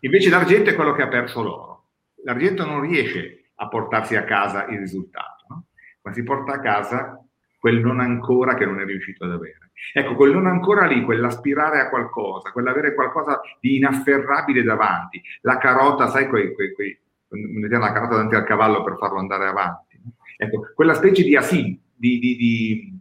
Invece 0.00 0.30
l'argento 0.30 0.70
è 0.70 0.74
quello 0.74 0.94
che 0.94 1.02
ha 1.02 1.08
perso 1.08 1.42
l'oro. 1.42 1.84
L'argento 2.24 2.64
non 2.64 2.80
riesce 2.80 3.50
a 3.56 3.68
portarsi 3.68 4.16
a 4.16 4.24
casa 4.24 4.66
il 4.66 4.78
risultato, 4.78 5.44
no? 5.48 5.64
ma 6.02 6.12
si 6.12 6.22
porta 6.22 6.54
a 6.54 6.60
casa 6.60 7.22
quel 7.58 7.80
non 7.80 8.00
ancora 8.00 8.54
che 8.54 8.64
non 8.64 8.80
è 8.80 8.84
riuscito 8.84 9.24
ad 9.24 9.32
avere. 9.32 9.70
Ecco, 9.92 10.14
quel 10.14 10.32
non 10.32 10.46
ancora 10.46 10.86
lì, 10.86 11.02
quell'aspirare 11.02 11.80
a 11.80 11.88
qualcosa, 11.88 12.50
quell'avere 12.50 12.94
qualcosa 12.94 13.40
di 13.60 13.76
inafferrabile 13.76 14.62
davanti, 14.62 15.22
la 15.42 15.58
carota, 15.58 16.08
sai, 16.08 16.28
quei, 16.28 16.52
quei, 16.54 16.72
quei 16.72 16.98
la 17.28 17.92
carota 17.92 18.14
davanti 18.14 18.34
al 18.34 18.44
cavallo 18.44 18.82
per 18.82 18.96
farlo 18.98 19.18
andare 19.18 19.46
avanti. 19.46 20.00
Ecco, 20.36 20.70
quella 20.74 20.94
specie 20.94 21.22
di, 21.22 21.36
asin, 21.36 21.78
di, 21.94 22.18
di, 22.18 22.36
di, 22.36 22.97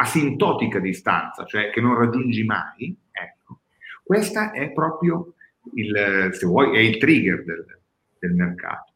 asintotica 0.00 0.78
distanza, 0.78 1.44
cioè 1.44 1.70
che 1.70 1.80
non 1.80 1.96
raggiungi 1.96 2.44
mai, 2.44 2.96
ecco, 3.10 3.60
questa 4.02 4.52
è 4.52 4.70
proprio 4.72 5.34
il, 5.74 6.30
se 6.32 6.46
vuoi, 6.46 6.76
è 6.76 6.78
il 6.78 6.98
trigger 6.98 7.44
del, 7.44 7.64
del 8.18 8.32
mercato. 8.32 8.92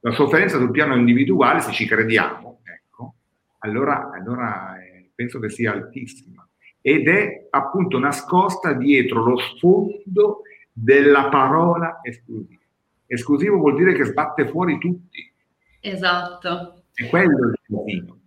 La 0.00 0.12
sofferenza 0.12 0.58
sul 0.58 0.70
piano 0.70 0.96
individuale, 0.96 1.60
se 1.60 1.72
ci 1.72 1.86
crediamo, 1.86 2.60
ecco, 2.64 3.14
allora, 3.58 4.10
allora 4.10 4.82
eh, 4.82 5.10
penso 5.14 5.38
che 5.38 5.50
sia 5.50 5.72
altissima 5.72 6.44
ed 6.82 7.08
è 7.08 7.46
appunto 7.50 7.98
nascosta 7.98 8.72
dietro 8.72 9.22
lo 9.24 9.38
sfondo 9.38 10.42
della 10.72 11.28
parola 11.28 12.00
esclusiva. 12.02 12.58
Esclusivo 13.06 13.58
vuol 13.58 13.76
dire 13.76 13.92
che 13.94 14.04
sbatte 14.04 14.48
fuori 14.48 14.78
tutti. 14.78 15.32
Esatto. 15.80 16.84
E 16.94 17.08
quello 17.08 17.36
è 17.36 17.50
il 17.50 17.60
casino. 17.66 18.19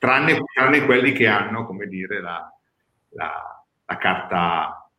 Tranne, 0.00 0.40
tranne, 0.54 0.86
quelli 0.86 1.12
che 1.12 1.26
hanno, 1.26 1.66
come 1.66 1.86
dire, 1.86 2.22
la, 2.22 2.50
la, 3.10 3.64
la 3.84 3.96
carta 3.98 4.90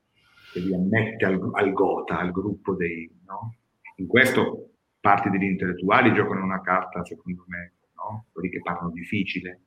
che 0.53 0.59
li 0.59 0.75
ammette 0.75 1.25
al, 1.25 1.39
al, 1.53 1.73
Gota, 1.73 2.19
al 2.19 2.31
gruppo 2.31 2.75
dei... 2.75 3.09
No? 3.25 3.55
In 3.95 4.05
questo 4.05 4.73
parti 4.99 5.31
degli 5.31 5.45
intellettuali 5.45 6.13
giocano 6.13 6.43
una 6.43 6.61
carta, 6.61 7.03
secondo 7.03 7.45
me, 7.47 7.73
no? 7.95 8.25
quelli 8.31 8.51
che 8.51 8.61
parlano 8.61 8.91
difficile. 8.91 9.61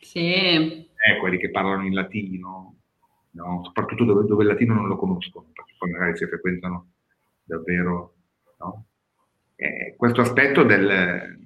Sì. 0.00 0.34
Eh, 0.34 1.18
quelli 1.20 1.38
che 1.38 1.52
parlano 1.52 1.86
in 1.86 1.94
latino, 1.94 2.74
no? 3.30 3.62
soprattutto 3.62 4.02
dove, 4.02 4.26
dove, 4.26 4.42
il 4.42 4.48
latino 4.48 4.74
non 4.74 4.88
lo 4.88 4.96
conoscono, 4.96 5.52
perché 5.52 5.74
poi 5.78 5.92
magari 5.92 6.16
si 6.16 6.26
frequentano 6.26 6.88
davvero 7.44 8.14
no? 8.58 8.86
eh, 9.54 9.94
questo 9.96 10.22
aspetto 10.22 10.64
del 10.64 11.43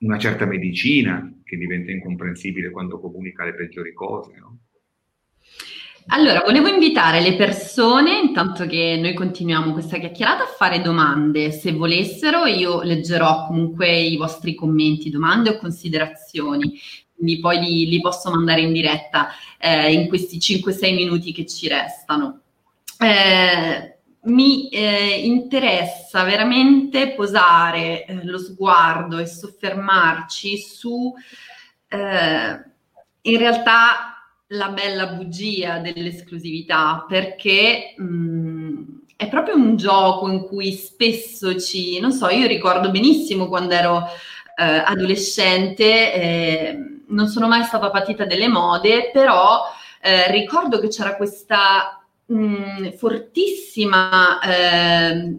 una 0.00 0.18
certa 0.18 0.46
medicina 0.46 1.32
che 1.44 1.56
diventa 1.56 1.90
incomprensibile 1.90 2.70
quando 2.70 3.00
comunica 3.00 3.44
le 3.44 3.54
peggiori 3.54 3.92
cose. 3.92 4.32
No? 4.38 4.58
Allora, 6.12 6.40
volevo 6.40 6.68
invitare 6.68 7.20
le 7.20 7.34
persone, 7.36 8.18
intanto 8.18 8.66
che 8.66 8.98
noi 9.00 9.14
continuiamo 9.14 9.72
questa 9.72 9.98
chiacchierata, 9.98 10.44
a 10.44 10.54
fare 10.56 10.80
domande. 10.80 11.52
Se 11.52 11.72
volessero, 11.72 12.46
io 12.46 12.82
leggerò 12.82 13.46
comunque 13.46 13.96
i 13.96 14.16
vostri 14.16 14.54
commenti, 14.54 15.10
domande 15.10 15.50
o 15.50 15.58
considerazioni, 15.58 16.72
quindi 17.14 17.38
poi 17.38 17.60
li, 17.60 17.86
li 17.86 18.00
posso 18.00 18.30
mandare 18.30 18.62
in 18.62 18.72
diretta 18.72 19.28
eh, 19.58 19.92
in 19.92 20.08
questi 20.08 20.38
5-6 20.38 20.94
minuti 20.94 21.32
che 21.32 21.46
ci 21.46 21.68
restano. 21.68 22.40
Eh, 22.98 23.99
mi 24.22 24.68
eh, 24.68 25.20
interessa 25.24 26.24
veramente 26.24 27.14
posare 27.14 28.04
eh, 28.04 28.24
lo 28.24 28.38
sguardo 28.38 29.18
e 29.18 29.26
soffermarci 29.26 30.58
su 30.58 31.14
eh, 31.88 32.64
in 33.22 33.38
realtà 33.38 34.10
la 34.48 34.68
bella 34.68 35.06
bugia 35.08 35.78
dell'esclusività 35.78 37.04
perché 37.08 37.94
mh, 37.96 38.04
mm, 38.04 38.82
è 39.16 39.28
proprio 39.28 39.54
un 39.54 39.76
gioco 39.76 40.30
in 40.30 40.46
cui 40.46 40.72
spesso 40.72 41.58
ci, 41.58 42.00
non 42.00 42.12
so, 42.12 42.28
io 42.28 42.46
ricordo 42.46 42.90
benissimo 42.90 43.48
quando 43.48 43.74
ero 43.74 44.06
eh, 44.56 44.64
adolescente, 44.64 46.14
eh, 46.14 46.78
non 47.08 47.28
sono 47.28 47.46
mai 47.46 47.64
stata 47.64 47.90
patita 47.90 48.24
delle 48.24 48.48
mode, 48.48 49.10
però 49.12 49.62
eh, 50.00 50.30
ricordo 50.30 50.80
che 50.80 50.88
c'era 50.88 51.16
questa 51.16 51.99
mh, 52.30 52.92
fortissima 52.96 54.40
eh, 54.40 55.36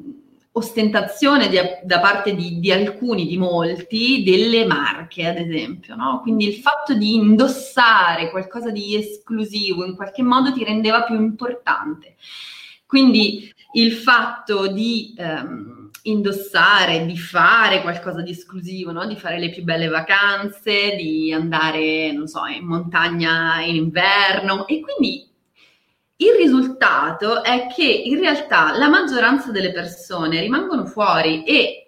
ostentazione 0.54 1.48
di, 1.48 1.58
da 1.84 2.00
parte 2.00 2.36
di, 2.36 2.60
di, 2.60 2.72
alcuni, 2.72 3.26
di 3.26 3.38
molti, 3.38 4.24
delle 4.24 4.66
marche, 4.66 5.26
ad 5.26 5.38
esempio. 5.38 5.96
No? 5.96 6.20
Quindi 6.22 6.48
il 6.48 6.56
fatto 6.56 6.94
di 6.94 7.16
indossare 7.16 8.30
qualcosa 8.30 8.70
di 8.70 8.96
esclusivo 8.96 9.86
in 9.86 9.96
qualche 9.96 10.24
modo 10.24 10.52
ti 10.52 10.64
rendeva 10.64 11.04
più 11.04 11.16
importante. 11.16 12.16
Quindi 12.86 13.50
il 13.74 13.94
fatto 13.94 14.68
di 14.68 15.16
ehm, 15.18 15.92
indossare, 16.04 17.06
di 17.06 17.18
fare 17.18 17.82
qualcosa 17.82 18.22
di 18.22 18.32
esclusivo, 18.32 18.92
no? 18.92 19.06
di 19.06 19.16
fare 19.16 19.40
le 19.40 19.50
più 19.50 19.64
belle 19.64 19.88
vacanze, 19.88 20.98
di 20.98 21.32
andare, 21.32 22.12
non 22.12 22.28
so, 22.28 22.46
in 22.48 22.66
montagna 22.66 23.62
in 23.62 23.76
inverno 23.76 24.68
e 24.68 24.82
quindi 24.82 25.31
il 26.22 26.34
risultato 26.38 27.44
è 27.44 27.68
che 27.74 27.84
in 27.84 28.20
realtà 28.20 28.78
la 28.78 28.90
maggioranza 28.90 29.52
delle 29.52 29.72
persone 29.72 30.40
rimangono 30.40 30.86
fuori 30.86 31.44
e 31.44 31.88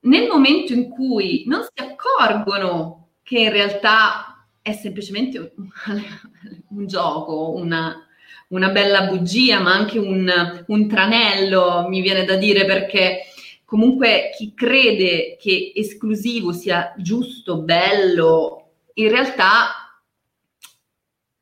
nel 0.00 0.28
momento 0.28 0.74
in 0.74 0.90
cui 0.90 1.44
non 1.46 1.62
si 1.62 1.82
accorgono 1.82 3.08
che 3.22 3.38
in 3.40 3.50
realtà 3.50 4.46
è 4.60 4.72
semplicemente 4.72 5.38
un, 5.38 5.68
un 6.70 6.86
gioco, 6.86 7.54
una, 7.54 8.06
una, 8.48 8.68
bella 8.68 9.06
bugia, 9.06 9.60
ma 9.60 9.72
anche 9.72 9.98
un, 9.98 10.30
un 10.66 10.88
tranello, 10.88 11.86
mi 11.88 12.02
viene 12.02 12.24
da 12.24 12.36
dire, 12.36 12.66
perché 12.66 13.20
comunque 13.64 14.30
chi 14.36 14.52
crede 14.54 15.36
che 15.40 15.72
esclusivo 15.74 16.52
sia 16.52 16.94
giusto, 16.98 17.62
bello, 17.62 18.72
in 18.94 19.08
realtà 19.08 19.87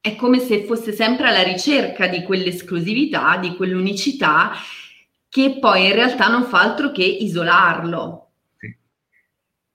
è 0.07 0.15
come 0.15 0.39
se 0.39 0.63
fosse 0.63 0.93
sempre 0.93 1.29
alla 1.29 1.43
ricerca 1.43 2.07
di 2.07 2.23
quell'esclusività, 2.23 3.39
di 3.39 3.57
quell'unicità, 3.57 4.53
che 5.29 5.59
poi 5.59 5.87
in 5.87 5.95
realtà 5.95 6.29
non 6.29 6.45
fa 6.45 6.61
altro 6.61 6.93
che 6.93 7.03
isolarlo. 7.03 8.29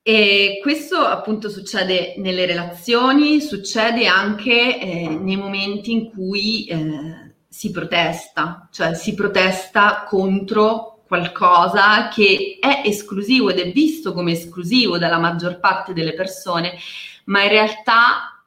E 0.01 0.59
questo 0.61 0.95
appunto 0.99 1.49
succede 1.49 2.13
nelle 2.17 2.45
relazioni, 2.45 3.41
succede 3.41 4.07
anche 4.07 4.79
eh, 4.79 5.09
nei 5.09 5.35
momenti 5.35 5.91
in 5.91 6.09
cui 6.09 6.65
eh, 6.65 7.33
si 7.49 7.69
protesta, 7.71 8.69
cioè 8.71 8.93
si 8.93 9.13
protesta 9.13 10.05
contro 10.07 11.03
qualcosa 11.05 12.07
che 12.07 12.57
è 12.57 12.83
esclusivo 12.85 13.49
ed 13.49 13.59
è 13.59 13.69
visto 13.73 14.13
come 14.13 14.31
esclusivo 14.31 14.97
dalla 14.97 15.19
maggior 15.19 15.59
parte 15.59 15.91
delle 15.91 16.13
persone, 16.13 16.77
ma 17.25 17.43
in 17.43 17.49
realtà 17.49 18.40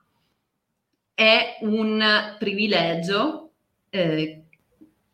è 1.14 1.58
un 1.60 2.02
privilegio 2.38 3.50
eh, 3.90 4.42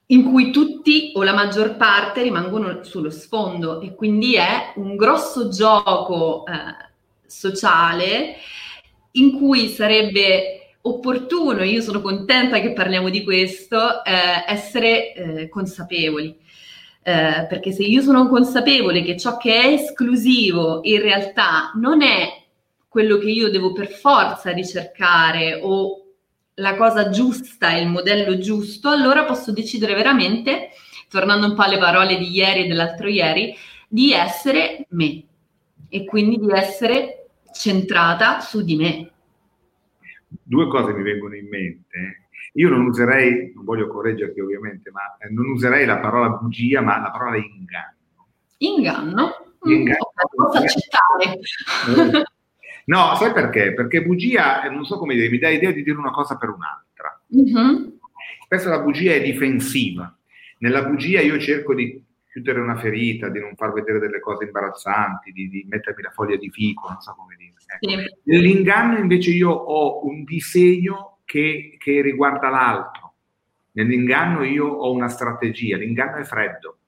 in 0.07 0.25
cui 0.25 0.51
tutti 0.51 1.13
o 1.15 1.23
la 1.23 1.35
maggior 1.35 1.77
parte 1.77 2.23
rimangono 2.23 2.83
sullo 2.83 3.11
sfondo 3.11 3.81
e 3.81 3.95
quindi 3.95 4.35
è 4.35 4.73
un 4.77 4.97
grosso 4.97 5.49
gioco 5.51 6.45
eh, 6.47 6.53
sociale 7.27 8.37
in 9.13 9.37
cui 9.37 9.69
sarebbe 9.69 10.75
opportuno, 10.83 11.63
io 11.63 11.81
sono 11.83 12.01
contenta 12.01 12.61
che 12.61 12.73
parliamo 12.73 13.11
di 13.11 13.23
questo, 13.23 14.05
eh, 14.05 14.45
essere 14.47 15.13
eh, 15.13 15.49
consapevoli. 15.49 16.37
Eh, 17.03 17.47
perché 17.49 17.73
se 17.73 17.83
io 17.83 18.03
sono 18.03 18.29
consapevole 18.29 19.03
che 19.03 19.17
ciò 19.17 19.39
che 19.39 19.55
è 19.55 19.67
esclusivo 19.69 20.81
in 20.83 21.01
realtà 21.01 21.73
non 21.77 22.03
è 22.03 22.40
quello 23.01 23.17
che 23.17 23.31
io 23.31 23.49
devo 23.49 23.73
per 23.73 23.89
forza 23.89 24.53
ricercare 24.53 25.59
o 25.63 26.05
la 26.57 26.77
cosa 26.77 27.09
giusta, 27.09 27.75
il 27.75 27.89
modello 27.89 28.37
giusto, 28.37 28.91
allora 28.91 29.25
posso 29.25 29.53
decidere 29.53 29.95
veramente, 29.95 30.69
tornando 31.09 31.47
un 31.47 31.55
po' 31.55 31.63
alle 31.63 31.79
parole 31.79 32.19
di 32.19 32.29
ieri 32.29 32.65
e 32.65 32.69
dell'altro 32.69 33.09
ieri, 33.09 33.57
di 33.89 34.13
essere 34.13 34.85
me 34.91 35.25
e 35.89 36.05
quindi 36.05 36.37
di 36.37 36.53
essere 36.53 37.29
centrata 37.55 38.41
su 38.41 38.63
di 38.63 38.77
me. 38.77 39.11
Due 40.29 40.69
cose 40.69 40.93
mi 40.93 41.03
vengono 41.03 41.37
in 41.37 41.49
mente. 41.49 42.29
Io 42.55 42.69
non 42.69 42.85
userei, 42.85 43.53
non 43.55 43.65
voglio 43.65 43.89
correggerti 43.89 44.41
ovviamente, 44.41 44.91
ma 44.91 45.17
eh, 45.21 45.31
non 45.31 45.47
userei 45.47 45.87
la 45.87 46.01
parola 46.01 46.29
bugia, 46.29 46.83
ma 46.83 47.01
la 47.01 47.11
parola 47.11 47.39
inganno. 47.39 48.27
Inganno? 48.59 49.55
Inganno. 49.63 50.13
Mm, 50.13 50.37
posso 50.37 50.59
accettare. 50.59 51.41
No, 52.91 53.15
sai 53.15 53.33
perché? 53.33 53.73
Perché 53.73 54.03
bugia, 54.03 54.69
non 54.69 54.85
so 54.85 54.99
come 54.99 55.15
dire, 55.15 55.31
mi 55.31 55.39
dà 55.39 55.49
idea 55.49 55.71
di 55.71 55.85
dire 55.85 55.97
una 55.97 56.11
cosa 56.11 56.37
per 56.37 56.49
un'altra. 56.49 57.23
Mm-hmm. 57.37 57.87
Spesso 58.43 58.69
la 58.69 58.81
bugia 58.81 59.13
è 59.13 59.23
difensiva. 59.23 60.13
Nella 60.59 60.83
bugia 60.83 61.21
io 61.21 61.39
cerco 61.39 61.73
di 61.73 62.03
chiudere 62.29 62.59
una 62.59 62.77
ferita, 62.77 63.29
di 63.29 63.39
non 63.39 63.55
far 63.55 63.73
vedere 63.73 64.01
delle 64.01 64.19
cose 64.19 64.45
imbarazzanti, 64.45 65.31
di, 65.31 65.49
di 65.49 65.65
mettermi 65.69 66.03
la 66.03 66.11
foglia 66.11 66.37
di 66.37 66.51
fico, 66.51 66.89
non 66.89 67.01
so 67.01 67.15
come 67.17 67.37
dire. 67.37 67.53
Ecco. 67.79 67.89
Sì. 67.89 68.21
Nell'inganno 68.25 68.99
invece 68.99 69.31
io 69.31 69.51
ho 69.51 70.05
un 70.05 70.25
disegno 70.25 71.19
che, 71.25 71.77
che 71.79 72.03
riguarda 72.03 72.49
l'altro. 72.49 73.15
Nell'inganno 73.73 74.43
io 74.43 74.67
ho 74.67 74.91
una 74.93 75.09
strategia, 75.09 75.77
l'inganno 75.77 76.17
è 76.17 76.25
freddo. 76.25 76.79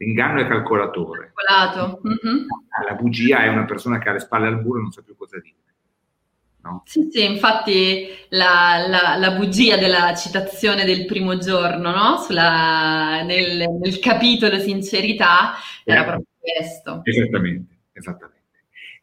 L'inganno 0.00 0.40
è 0.40 0.46
calcolatore. 0.46 1.32
Calcolato. 1.34 2.00
Mm-hmm. 2.06 2.46
La 2.88 2.94
bugia 2.94 3.42
è 3.42 3.48
una 3.48 3.66
persona 3.66 3.98
che 3.98 4.08
ha 4.08 4.12
le 4.12 4.18
spalle 4.18 4.46
al 4.46 4.62
muro 4.62 4.78
e 4.78 4.82
non 4.82 4.92
sa 4.92 5.02
più 5.02 5.14
cosa 5.14 5.38
dire. 5.38 5.56
No? 6.62 6.82
Sì, 6.86 7.08
sì, 7.10 7.24
infatti 7.24 8.06
la, 8.30 8.86
la, 8.86 9.16
la, 9.16 9.30
bugia 9.32 9.76
della 9.78 10.14
citazione 10.14 10.84
del 10.84 11.06
primo 11.06 11.38
giorno, 11.38 11.90
no? 11.90 12.18
Sulla, 12.18 13.22
nel, 13.22 13.66
nel, 13.80 13.98
capitolo 13.98 14.58
sincerità, 14.58 15.54
eh, 15.84 15.92
era 15.92 16.04
proprio 16.04 16.26
questo. 16.38 17.00
Esattamente, 17.04 17.76
esattamente. 17.92 18.38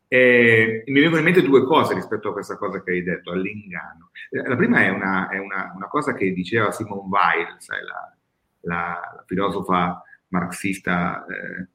Eh, 0.08 0.84
mi 0.88 1.00
vengono 1.00 1.18
in 1.18 1.26
mente 1.26 1.42
due 1.42 1.64
cose 1.64 1.96
rispetto 1.96 2.30
a 2.30 2.34
questa 2.34 2.58
cosa 2.58 2.82
che 2.84 2.92
hai 2.92 3.04
detto, 3.04 3.32
all'inganno. 3.32 4.12
Eh, 4.30 4.48
la 4.48 4.56
prima 4.56 4.84
è 4.84 4.90
una, 4.90 5.30
è 5.30 5.38
una, 5.38 5.74
una 5.76 5.88
cosa 5.88 6.14
che 6.14 6.32
diceva 6.34 6.72
Simone 6.72 7.08
Weil, 7.08 7.56
sai, 7.58 7.84
la, 7.84 8.16
la 8.62 9.24
filosofa 9.26 10.04
marxista 10.30 11.26
eh, 11.26 11.68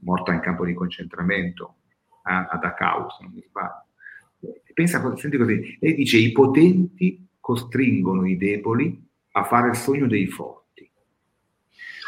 morta 0.00 0.32
in 0.32 0.40
campo 0.40 0.64
di 0.64 0.74
concentramento 0.74 1.76
a, 2.22 2.46
a 2.46 2.56
Dachau, 2.58 3.10
se 3.10 3.22
non 3.22 3.32
mi 3.32 3.42
sbaglio. 3.42 3.82
Pensa, 4.74 5.16
senti 5.16 5.36
così, 5.36 5.78
lei 5.80 5.94
dice 5.94 6.18
i 6.18 6.32
potenti 6.32 7.26
costringono 7.40 8.26
i 8.26 8.36
deboli 8.36 9.02
a 9.32 9.44
fare 9.44 9.68
il 9.68 9.76
sogno 9.76 10.06
dei 10.06 10.26
forti. 10.26 10.90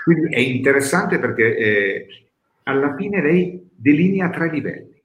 Quindi 0.05 0.35
è 0.35 0.39
interessante 0.39 1.19
perché 1.19 1.57
eh, 1.57 2.07
alla 2.65 2.95
fine 2.95 3.23
lei 3.23 3.69
delinea 3.75 4.31
tre 4.31 4.51
livelli. 4.51 5.03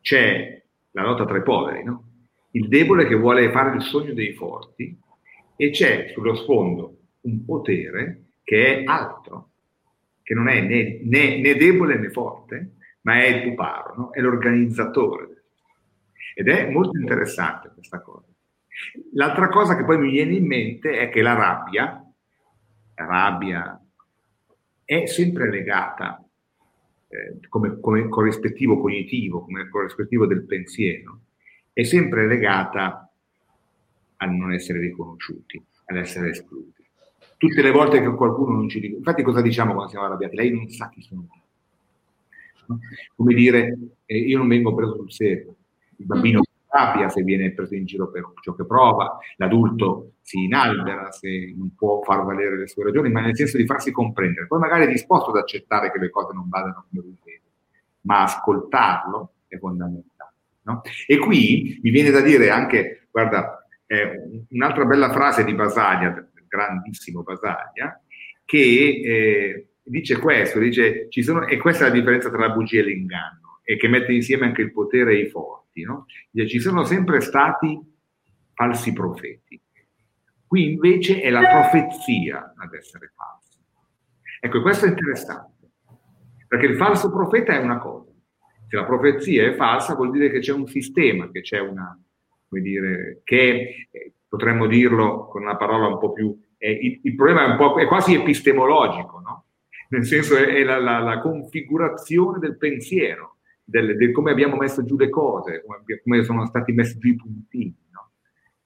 C'è 0.00 0.62
la 0.92 1.02
lotta 1.02 1.24
tra 1.24 1.36
i 1.36 1.42
poveri, 1.42 1.82
no? 1.84 2.04
il 2.52 2.68
debole 2.68 3.06
che 3.06 3.14
vuole 3.14 3.50
fare 3.50 3.74
il 3.74 3.82
sogno 3.82 4.14
dei 4.14 4.32
forti 4.32 4.96
e 5.56 5.70
c'è 5.70 6.10
sullo 6.12 6.34
sfondo 6.34 6.96
un 7.26 7.44
potere 7.44 8.22
che 8.42 8.78
è 8.78 8.84
altro, 8.84 9.50
che 10.22 10.34
non 10.34 10.48
è 10.48 10.60
né, 10.60 11.00
né, 11.02 11.40
né 11.40 11.54
debole 11.56 11.98
né 11.98 12.10
forte, 12.10 12.76
ma 13.02 13.18
è 13.18 13.26
il 13.26 13.42
puparo, 13.42 13.94
no? 13.96 14.10
è 14.10 14.20
l'organizzatore. 14.20 15.44
Ed 16.34 16.48
è 16.48 16.70
molto 16.70 16.98
interessante 16.98 17.70
questa 17.74 18.00
cosa. 18.00 18.26
L'altra 19.14 19.48
cosa 19.48 19.76
che 19.76 19.84
poi 19.84 19.98
mi 19.98 20.10
viene 20.10 20.34
in 20.34 20.46
mente 20.46 20.98
è 20.98 21.08
che 21.08 21.22
la 21.22 21.34
rabbia, 21.34 22.04
la 22.94 23.04
rabbia 23.04 23.80
è 24.84 25.06
sempre 25.06 25.50
legata 25.50 26.22
eh, 27.08 27.48
come, 27.48 27.80
come 27.80 28.08
corrispettivo 28.08 28.78
cognitivo, 28.80 29.42
come 29.42 29.68
corrispettivo 29.68 30.26
del 30.26 30.44
pensiero, 30.44 31.20
è 31.72 31.82
sempre 31.82 32.26
legata 32.26 33.10
a 34.18 34.26
non 34.26 34.52
essere 34.52 34.78
riconosciuti, 34.78 35.64
ad 35.86 35.96
essere 35.96 36.30
esclusi 36.30 36.85
tutte 37.36 37.62
le 37.62 37.70
volte 37.70 38.00
che 38.00 38.14
qualcuno 38.14 38.54
non 38.54 38.68
ci 38.68 38.80
dice, 38.80 38.96
infatti 38.96 39.22
cosa 39.22 39.40
diciamo 39.40 39.72
quando 39.72 39.90
siamo 39.90 40.06
arrabbiati? 40.06 40.36
Lei 40.36 40.52
non 40.52 40.68
sa 40.68 40.88
chi 40.88 41.02
sono. 41.02 41.26
No? 42.66 42.78
Come 43.14 43.34
dire, 43.34 43.76
eh, 44.06 44.18
io 44.18 44.38
non 44.38 44.48
vengo 44.48 44.74
preso 44.74 44.94
sul 44.94 45.12
serio, 45.12 45.54
il 45.96 46.06
bambino 46.06 46.42
si 46.42 46.50
arrabbia 46.68 47.08
se 47.08 47.22
viene 47.22 47.52
preso 47.52 47.74
in 47.74 47.84
giro 47.84 48.10
per 48.10 48.32
ciò 48.42 48.54
che 48.54 48.64
prova, 48.64 49.18
l'adulto 49.36 50.12
si 50.22 50.44
inalbera 50.44 51.12
se 51.12 51.54
non 51.56 51.74
può 51.76 52.02
far 52.02 52.24
valere 52.24 52.58
le 52.58 52.66
sue 52.66 52.84
ragioni, 52.84 53.10
ma 53.10 53.20
nel 53.20 53.36
senso 53.36 53.56
di 53.56 53.66
farsi 53.66 53.92
comprendere. 53.92 54.46
Poi 54.46 54.58
magari 54.58 54.84
è 54.84 54.88
disposto 54.88 55.30
ad 55.30 55.36
accettare 55.36 55.92
che 55.92 55.98
le 55.98 56.10
cose 56.10 56.32
non 56.34 56.48
vadano 56.48 56.86
come 56.90 57.02
lui 57.04 57.16
vede, 57.24 57.42
ma 58.02 58.22
ascoltarlo 58.22 59.32
è 59.46 59.56
fondamentale. 59.58 60.32
No? 60.62 60.82
E 61.06 61.18
qui 61.18 61.78
mi 61.82 61.90
viene 61.90 62.10
da 62.10 62.20
dire 62.20 62.50
anche, 62.50 63.06
guarda, 63.10 63.64
eh, 63.86 64.44
un'altra 64.50 64.84
bella 64.84 65.12
frase 65.12 65.44
di 65.44 65.54
Basaglia, 65.54 66.26
grandissimo 66.56 67.22
Basaglia, 67.22 68.00
che 68.44 68.58
eh, 68.58 69.68
dice 69.82 70.18
questo, 70.18 70.58
dice, 70.58 71.08
ci 71.10 71.22
sono, 71.22 71.46
e 71.46 71.58
questa 71.58 71.84
è 71.84 71.88
la 71.88 71.94
differenza 71.94 72.30
tra 72.30 72.38
la 72.38 72.54
bugia 72.54 72.80
e 72.80 72.84
l'inganno, 72.84 73.60
e 73.62 73.76
che 73.76 73.88
mette 73.88 74.12
insieme 74.12 74.46
anche 74.46 74.62
il 74.62 74.72
potere 74.72 75.12
e 75.12 75.20
i 75.20 75.28
forti. 75.28 75.82
No? 75.82 76.06
Dice, 76.30 76.48
ci 76.48 76.60
sono 76.60 76.84
sempre 76.84 77.20
stati 77.20 77.78
falsi 78.54 78.92
profeti. 78.92 79.60
Qui 80.46 80.72
invece 80.72 81.20
è 81.20 81.28
la 81.28 81.40
profezia 81.40 82.54
ad 82.56 82.72
essere 82.72 83.12
falsa. 83.14 83.58
Ecco, 84.40 84.62
questo 84.62 84.86
è 84.86 84.88
interessante, 84.88 85.70
perché 86.46 86.66
il 86.66 86.76
falso 86.76 87.10
profeta 87.10 87.52
è 87.52 87.58
una 87.58 87.78
cosa. 87.78 88.12
Se 88.68 88.76
la 88.76 88.84
profezia 88.84 89.44
è 89.44 89.54
falsa 89.54 89.94
vuol 89.94 90.10
dire 90.10 90.30
che 90.30 90.38
c'è 90.38 90.52
un 90.52 90.66
sistema, 90.66 91.30
che 91.30 91.40
c'è 91.40 91.58
una, 91.60 92.00
come 92.48 92.60
dire, 92.62 93.20
che 93.24 93.88
eh, 93.90 94.12
potremmo 94.28 94.66
dirlo 94.66 95.26
con 95.26 95.42
una 95.42 95.56
parola 95.56 95.88
un 95.88 95.98
po' 95.98 96.12
più... 96.12 96.36
Eh, 96.58 96.70
il, 96.70 97.00
il, 97.02 97.14
problema 97.14 97.44
è, 97.44 97.50
un 97.50 97.56
po', 97.56 97.78
è 97.78 97.86
quasi 97.86 98.14
epistemologico, 98.14 99.20
no? 99.20 99.44
Nel 99.88 100.04
senso 100.04 100.36
è, 100.36 100.46
è 100.46 100.64
la, 100.64 100.78
la, 100.78 100.98
la, 100.98 101.20
configurazione 101.20 102.38
del 102.38 102.56
pensiero, 102.56 103.36
del, 103.62 103.96
del, 103.96 104.12
come 104.12 104.30
abbiamo 104.30 104.56
messo 104.56 104.84
giù 104.84 104.96
le 104.96 105.10
cose, 105.10 105.62
come, 105.64 106.00
come 106.02 106.24
sono 106.24 106.46
stati 106.46 106.72
messi 106.72 106.98
giù 106.98 107.08
i 107.08 107.16
puntini. 107.16 107.76
No? 107.90 108.12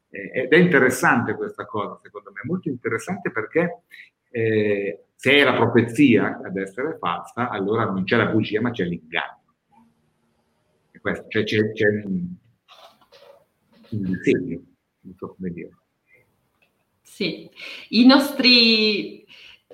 Eh, 0.08 0.30
ed 0.42 0.52
è 0.52 0.56
interessante 0.56 1.34
questa 1.34 1.66
cosa, 1.66 1.98
secondo 2.02 2.30
me, 2.32 2.40
molto 2.44 2.68
interessante 2.68 3.30
perché 3.30 3.82
eh, 4.30 5.06
se 5.14 5.32
è 5.32 5.44
la 5.44 5.54
profezia 5.54 6.40
ad 6.42 6.56
essere 6.56 6.96
falsa, 6.98 7.50
allora 7.50 7.84
non 7.84 8.04
c'è 8.04 8.16
la 8.16 8.26
bugia, 8.26 8.60
ma 8.60 8.70
c'è 8.70 8.84
l'inganno. 8.84 9.38
Questo, 11.00 11.28
cioè 11.28 11.44
c'è, 11.44 11.72
c'è 11.72 11.88
un, 12.04 12.34
un 13.90 14.02
disegno, 14.02 14.62
non 15.00 15.14
so 15.16 15.34
come 15.34 15.50
dire. 15.50 15.79
Sì, 17.12 17.50
i 17.90 18.06
nostri 18.06 19.26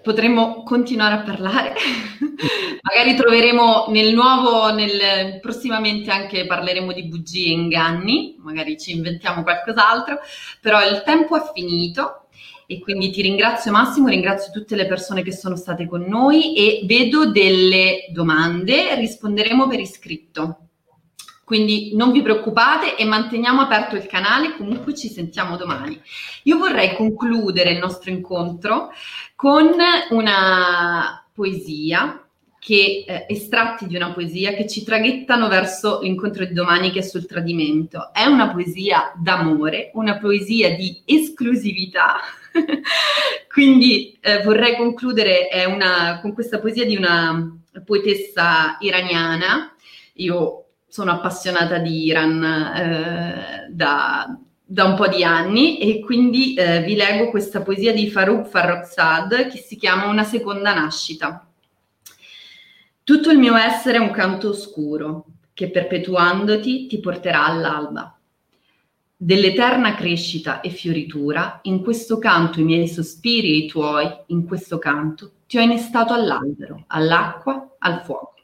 potremmo 0.03 0.62
continuare 0.62 1.14
a 1.16 1.22
parlare. 1.22 1.75
Magari 2.83 3.14
troveremo 3.14 3.87
nel 3.90 4.14
nuovo, 4.14 4.72
nel, 4.72 5.38
prossimamente 5.40 6.11
anche 6.11 6.46
parleremo 6.46 6.92
di 6.92 7.05
bugie 7.05 7.49
e 7.49 7.53
inganni, 7.53 8.37
magari 8.38 8.79
ci 8.79 8.92
inventiamo 8.92 9.42
qualcos'altro, 9.42 10.18
però 10.62 10.81
il 10.81 11.03
tempo 11.05 11.37
è 11.37 11.51
finito 11.55 12.29
e 12.66 12.81
quindi 12.81 13.11
ti 13.11 13.20
ringrazio 13.22 13.70
Massimo, 13.70 14.09
ringrazio 14.09 14.51
tutte 14.51 14.75
le 14.75 14.87
persone 14.87 15.22
che 15.22 15.33
sono 15.33 15.57
state 15.57 15.87
con 15.87 16.03
noi 16.03 16.57
e 16.57 16.85
vedo 16.87 17.31
delle 17.31 18.07
domande, 18.12 18.94
risponderemo 18.96 19.68
per 19.68 19.79
iscritto. 19.79 20.65
Quindi 21.46 21.92
non 21.94 22.11
vi 22.11 22.22
preoccupate 22.22 22.96
e 22.96 23.04
manteniamo 23.04 23.61
aperto 23.61 23.94
il 23.94 24.06
canale, 24.06 24.56
comunque 24.56 24.96
ci 24.96 25.06
sentiamo 25.06 25.56
domani. 25.56 25.96
Io 26.42 26.59
vorrei 26.59 26.96
concludere 26.96 27.70
il 27.70 27.78
nostro 27.78 28.11
incontro 28.11 28.90
con 29.37 29.70
una 30.11 31.24
poesia 31.32 32.20
che 32.59 33.04
eh, 33.06 33.26
estratti 33.28 33.87
di 33.87 33.94
una 33.94 34.11
poesia 34.11 34.54
che 34.54 34.66
ci 34.66 34.82
traghettano 34.82 35.46
verso 35.46 36.00
l'incontro 36.02 36.44
di 36.44 36.52
domani 36.52 36.90
che 36.90 36.98
è 36.98 37.02
sul 37.02 37.26
tradimento. 37.26 38.12
È 38.12 38.24
una 38.24 38.50
poesia 38.50 39.12
d'amore, 39.14 39.92
una 39.94 40.18
poesia 40.18 40.74
di 40.74 41.00
esclusività. 41.04 42.16
Quindi 43.52 44.18
eh, 44.20 44.42
vorrei 44.42 44.74
concludere 44.74 45.48
una, 45.68 46.18
con 46.20 46.35
questa 46.35 46.59
poesia 46.59 46.85
di 46.85 46.96
una 46.96 47.56
poetessa 47.85 48.78
iraniana. 48.80 49.72
Io 50.14 50.65
sono 50.96 51.11
appassionata 51.11 51.76
di 51.76 52.06
Iran 52.06 52.42
eh, 52.42 53.66
da, 53.68 54.35
da, 54.64 54.85
un 54.85 54.94
po' 54.94 55.09
di 55.09 55.22
anni 55.22 55.78
e 55.78 56.00
quindi 56.00 56.54
eh, 56.54 56.80
vi 56.85 56.94
leggo 56.94 57.28
questa 57.28 57.61
poesia 57.61 57.92
di 57.92 58.09
Farouk 58.09 58.46
Farrokhzad 58.46 59.48
che 59.48 59.59
si 59.59 59.76
chiama 59.76 60.06
Una 60.06 60.24
seconda 60.24 60.72
nascita. 60.72 61.46
Tutto 63.04 63.30
il 63.30 63.37
mio 63.37 63.56
essere 63.56 63.98
è 63.98 64.00
un 64.00 64.11
canto 64.11 64.48
oscuro 64.48 65.26
che 65.52 65.70
perpetuandoti 65.70 66.87
ti 66.87 66.98
porterà 66.98 67.44
all'alba. 67.44 68.18
Dell'eterna 69.18 69.94
crescita 69.96 70.62
e 70.62 70.70
fioritura, 70.70 71.59
in 71.64 71.82
questo 71.82 72.16
canto 72.18 72.59
i 72.59 72.64
miei 72.64 72.88
sospiri 72.88 73.50
e 73.50 73.64
i 73.64 73.68
tuoi, 73.68 74.11
in 74.28 74.46
questo 74.46 74.78
canto, 74.78 75.32
ti 75.46 75.59
ho 75.59 75.61
innestato 75.61 76.14
all'albero, 76.14 76.85
all'acqua, 76.87 77.76
al 77.80 78.00
fuoco. 78.02 78.36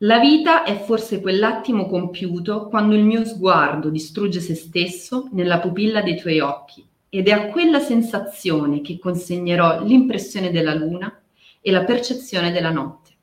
La 0.00 0.18
vita 0.18 0.64
è 0.64 0.78
forse 0.78 1.22
quell'attimo 1.22 1.86
compiuto 1.86 2.68
quando 2.68 2.94
il 2.94 3.02
mio 3.02 3.24
sguardo 3.24 3.88
distrugge 3.88 4.40
se 4.40 4.54
stesso 4.54 5.30
nella 5.32 5.58
pupilla 5.58 6.02
dei 6.02 6.18
tuoi 6.18 6.38
occhi 6.40 6.86
ed 7.08 7.28
è 7.28 7.30
a 7.30 7.46
quella 7.46 7.80
sensazione 7.80 8.82
che 8.82 8.98
consegnerò 8.98 9.82
l'impressione 9.82 10.50
della 10.50 10.74
luna 10.74 11.18
e 11.62 11.70
la 11.70 11.84
percezione 11.84 12.52
della 12.52 12.68
notte. 12.68 13.14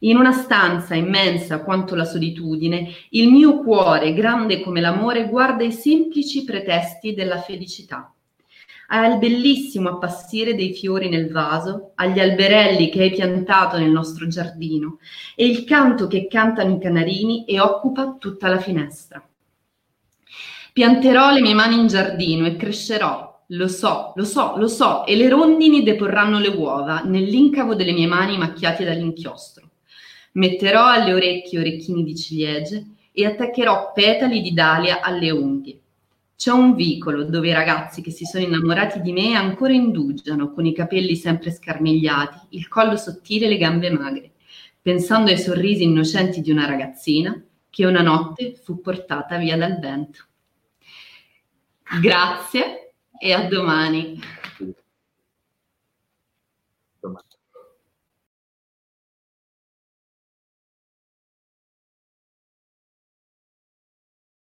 In 0.00 0.16
una 0.16 0.30
stanza 0.30 0.94
immensa 0.94 1.64
quanto 1.64 1.96
la 1.96 2.04
solitudine, 2.04 2.90
il 3.10 3.28
mio 3.28 3.58
cuore, 3.58 4.14
grande 4.14 4.60
come 4.60 4.80
l'amore, 4.80 5.28
guarda 5.28 5.64
i 5.64 5.72
semplici 5.72 6.44
pretesti 6.44 7.12
della 7.12 7.40
felicità 7.40 8.12
al 8.90 9.18
bellissimo 9.18 9.90
appassire 9.90 10.54
dei 10.54 10.72
fiori 10.72 11.08
nel 11.08 11.30
vaso, 11.30 11.92
agli 11.96 12.20
alberelli 12.20 12.88
che 12.88 13.02
hai 13.02 13.10
piantato 13.10 13.76
nel 13.76 13.90
nostro 13.90 14.26
giardino 14.28 14.98
e 15.34 15.46
il 15.46 15.64
canto 15.64 16.06
che 16.06 16.26
cantano 16.26 16.74
i 16.74 16.80
canarini 16.80 17.44
e 17.44 17.60
occupa 17.60 18.16
tutta 18.18 18.48
la 18.48 18.58
finestra. 18.58 19.22
Pianterò 20.72 21.32
le 21.32 21.40
mie 21.40 21.54
mani 21.54 21.78
in 21.78 21.86
giardino 21.88 22.46
e 22.46 22.56
crescerò, 22.56 23.42
lo 23.48 23.68
so, 23.68 24.12
lo 24.14 24.24
so, 24.24 24.54
lo 24.56 24.68
so, 24.68 25.04
e 25.04 25.16
le 25.16 25.28
rondini 25.28 25.82
deporranno 25.82 26.38
le 26.38 26.48
uova 26.48 27.02
nell'incavo 27.02 27.74
delle 27.74 27.92
mie 27.92 28.06
mani 28.06 28.38
macchiate 28.38 28.84
dall'inchiostro. 28.84 29.68
Metterò 30.32 30.86
alle 30.86 31.12
orecchie 31.12 31.58
orecchini 31.58 32.04
di 32.04 32.16
ciliegie 32.16 32.86
e 33.12 33.26
attaccherò 33.26 33.92
petali 33.92 34.40
di 34.40 34.54
dalia 34.54 35.00
alle 35.00 35.30
unghie 35.30 35.80
c'è 36.38 36.52
un 36.52 36.76
vicolo 36.76 37.24
dove 37.24 37.48
i 37.48 37.52
ragazzi 37.52 38.00
che 38.00 38.12
si 38.12 38.24
sono 38.24 38.44
innamorati 38.44 39.00
di 39.00 39.10
me 39.10 39.34
ancora 39.34 39.72
indugiano, 39.72 40.52
con 40.52 40.66
i 40.66 40.72
capelli 40.72 41.16
sempre 41.16 41.50
scarmigliati, 41.50 42.46
il 42.50 42.68
collo 42.68 42.96
sottile 42.96 43.46
e 43.46 43.48
le 43.48 43.56
gambe 43.58 43.90
magre, 43.90 44.34
pensando 44.80 45.32
ai 45.32 45.38
sorrisi 45.38 45.82
innocenti 45.82 46.40
di 46.40 46.52
una 46.52 46.64
ragazzina 46.64 47.42
che 47.68 47.86
una 47.86 48.02
notte 48.02 48.54
fu 48.54 48.80
portata 48.80 49.36
via 49.36 49.56
dal 49.56 49.80
vento. 49.80 50.26
Grazie 52.00 52.92
e 53.18 53.32
a 53.32 53.48
domani. 53.48 54.20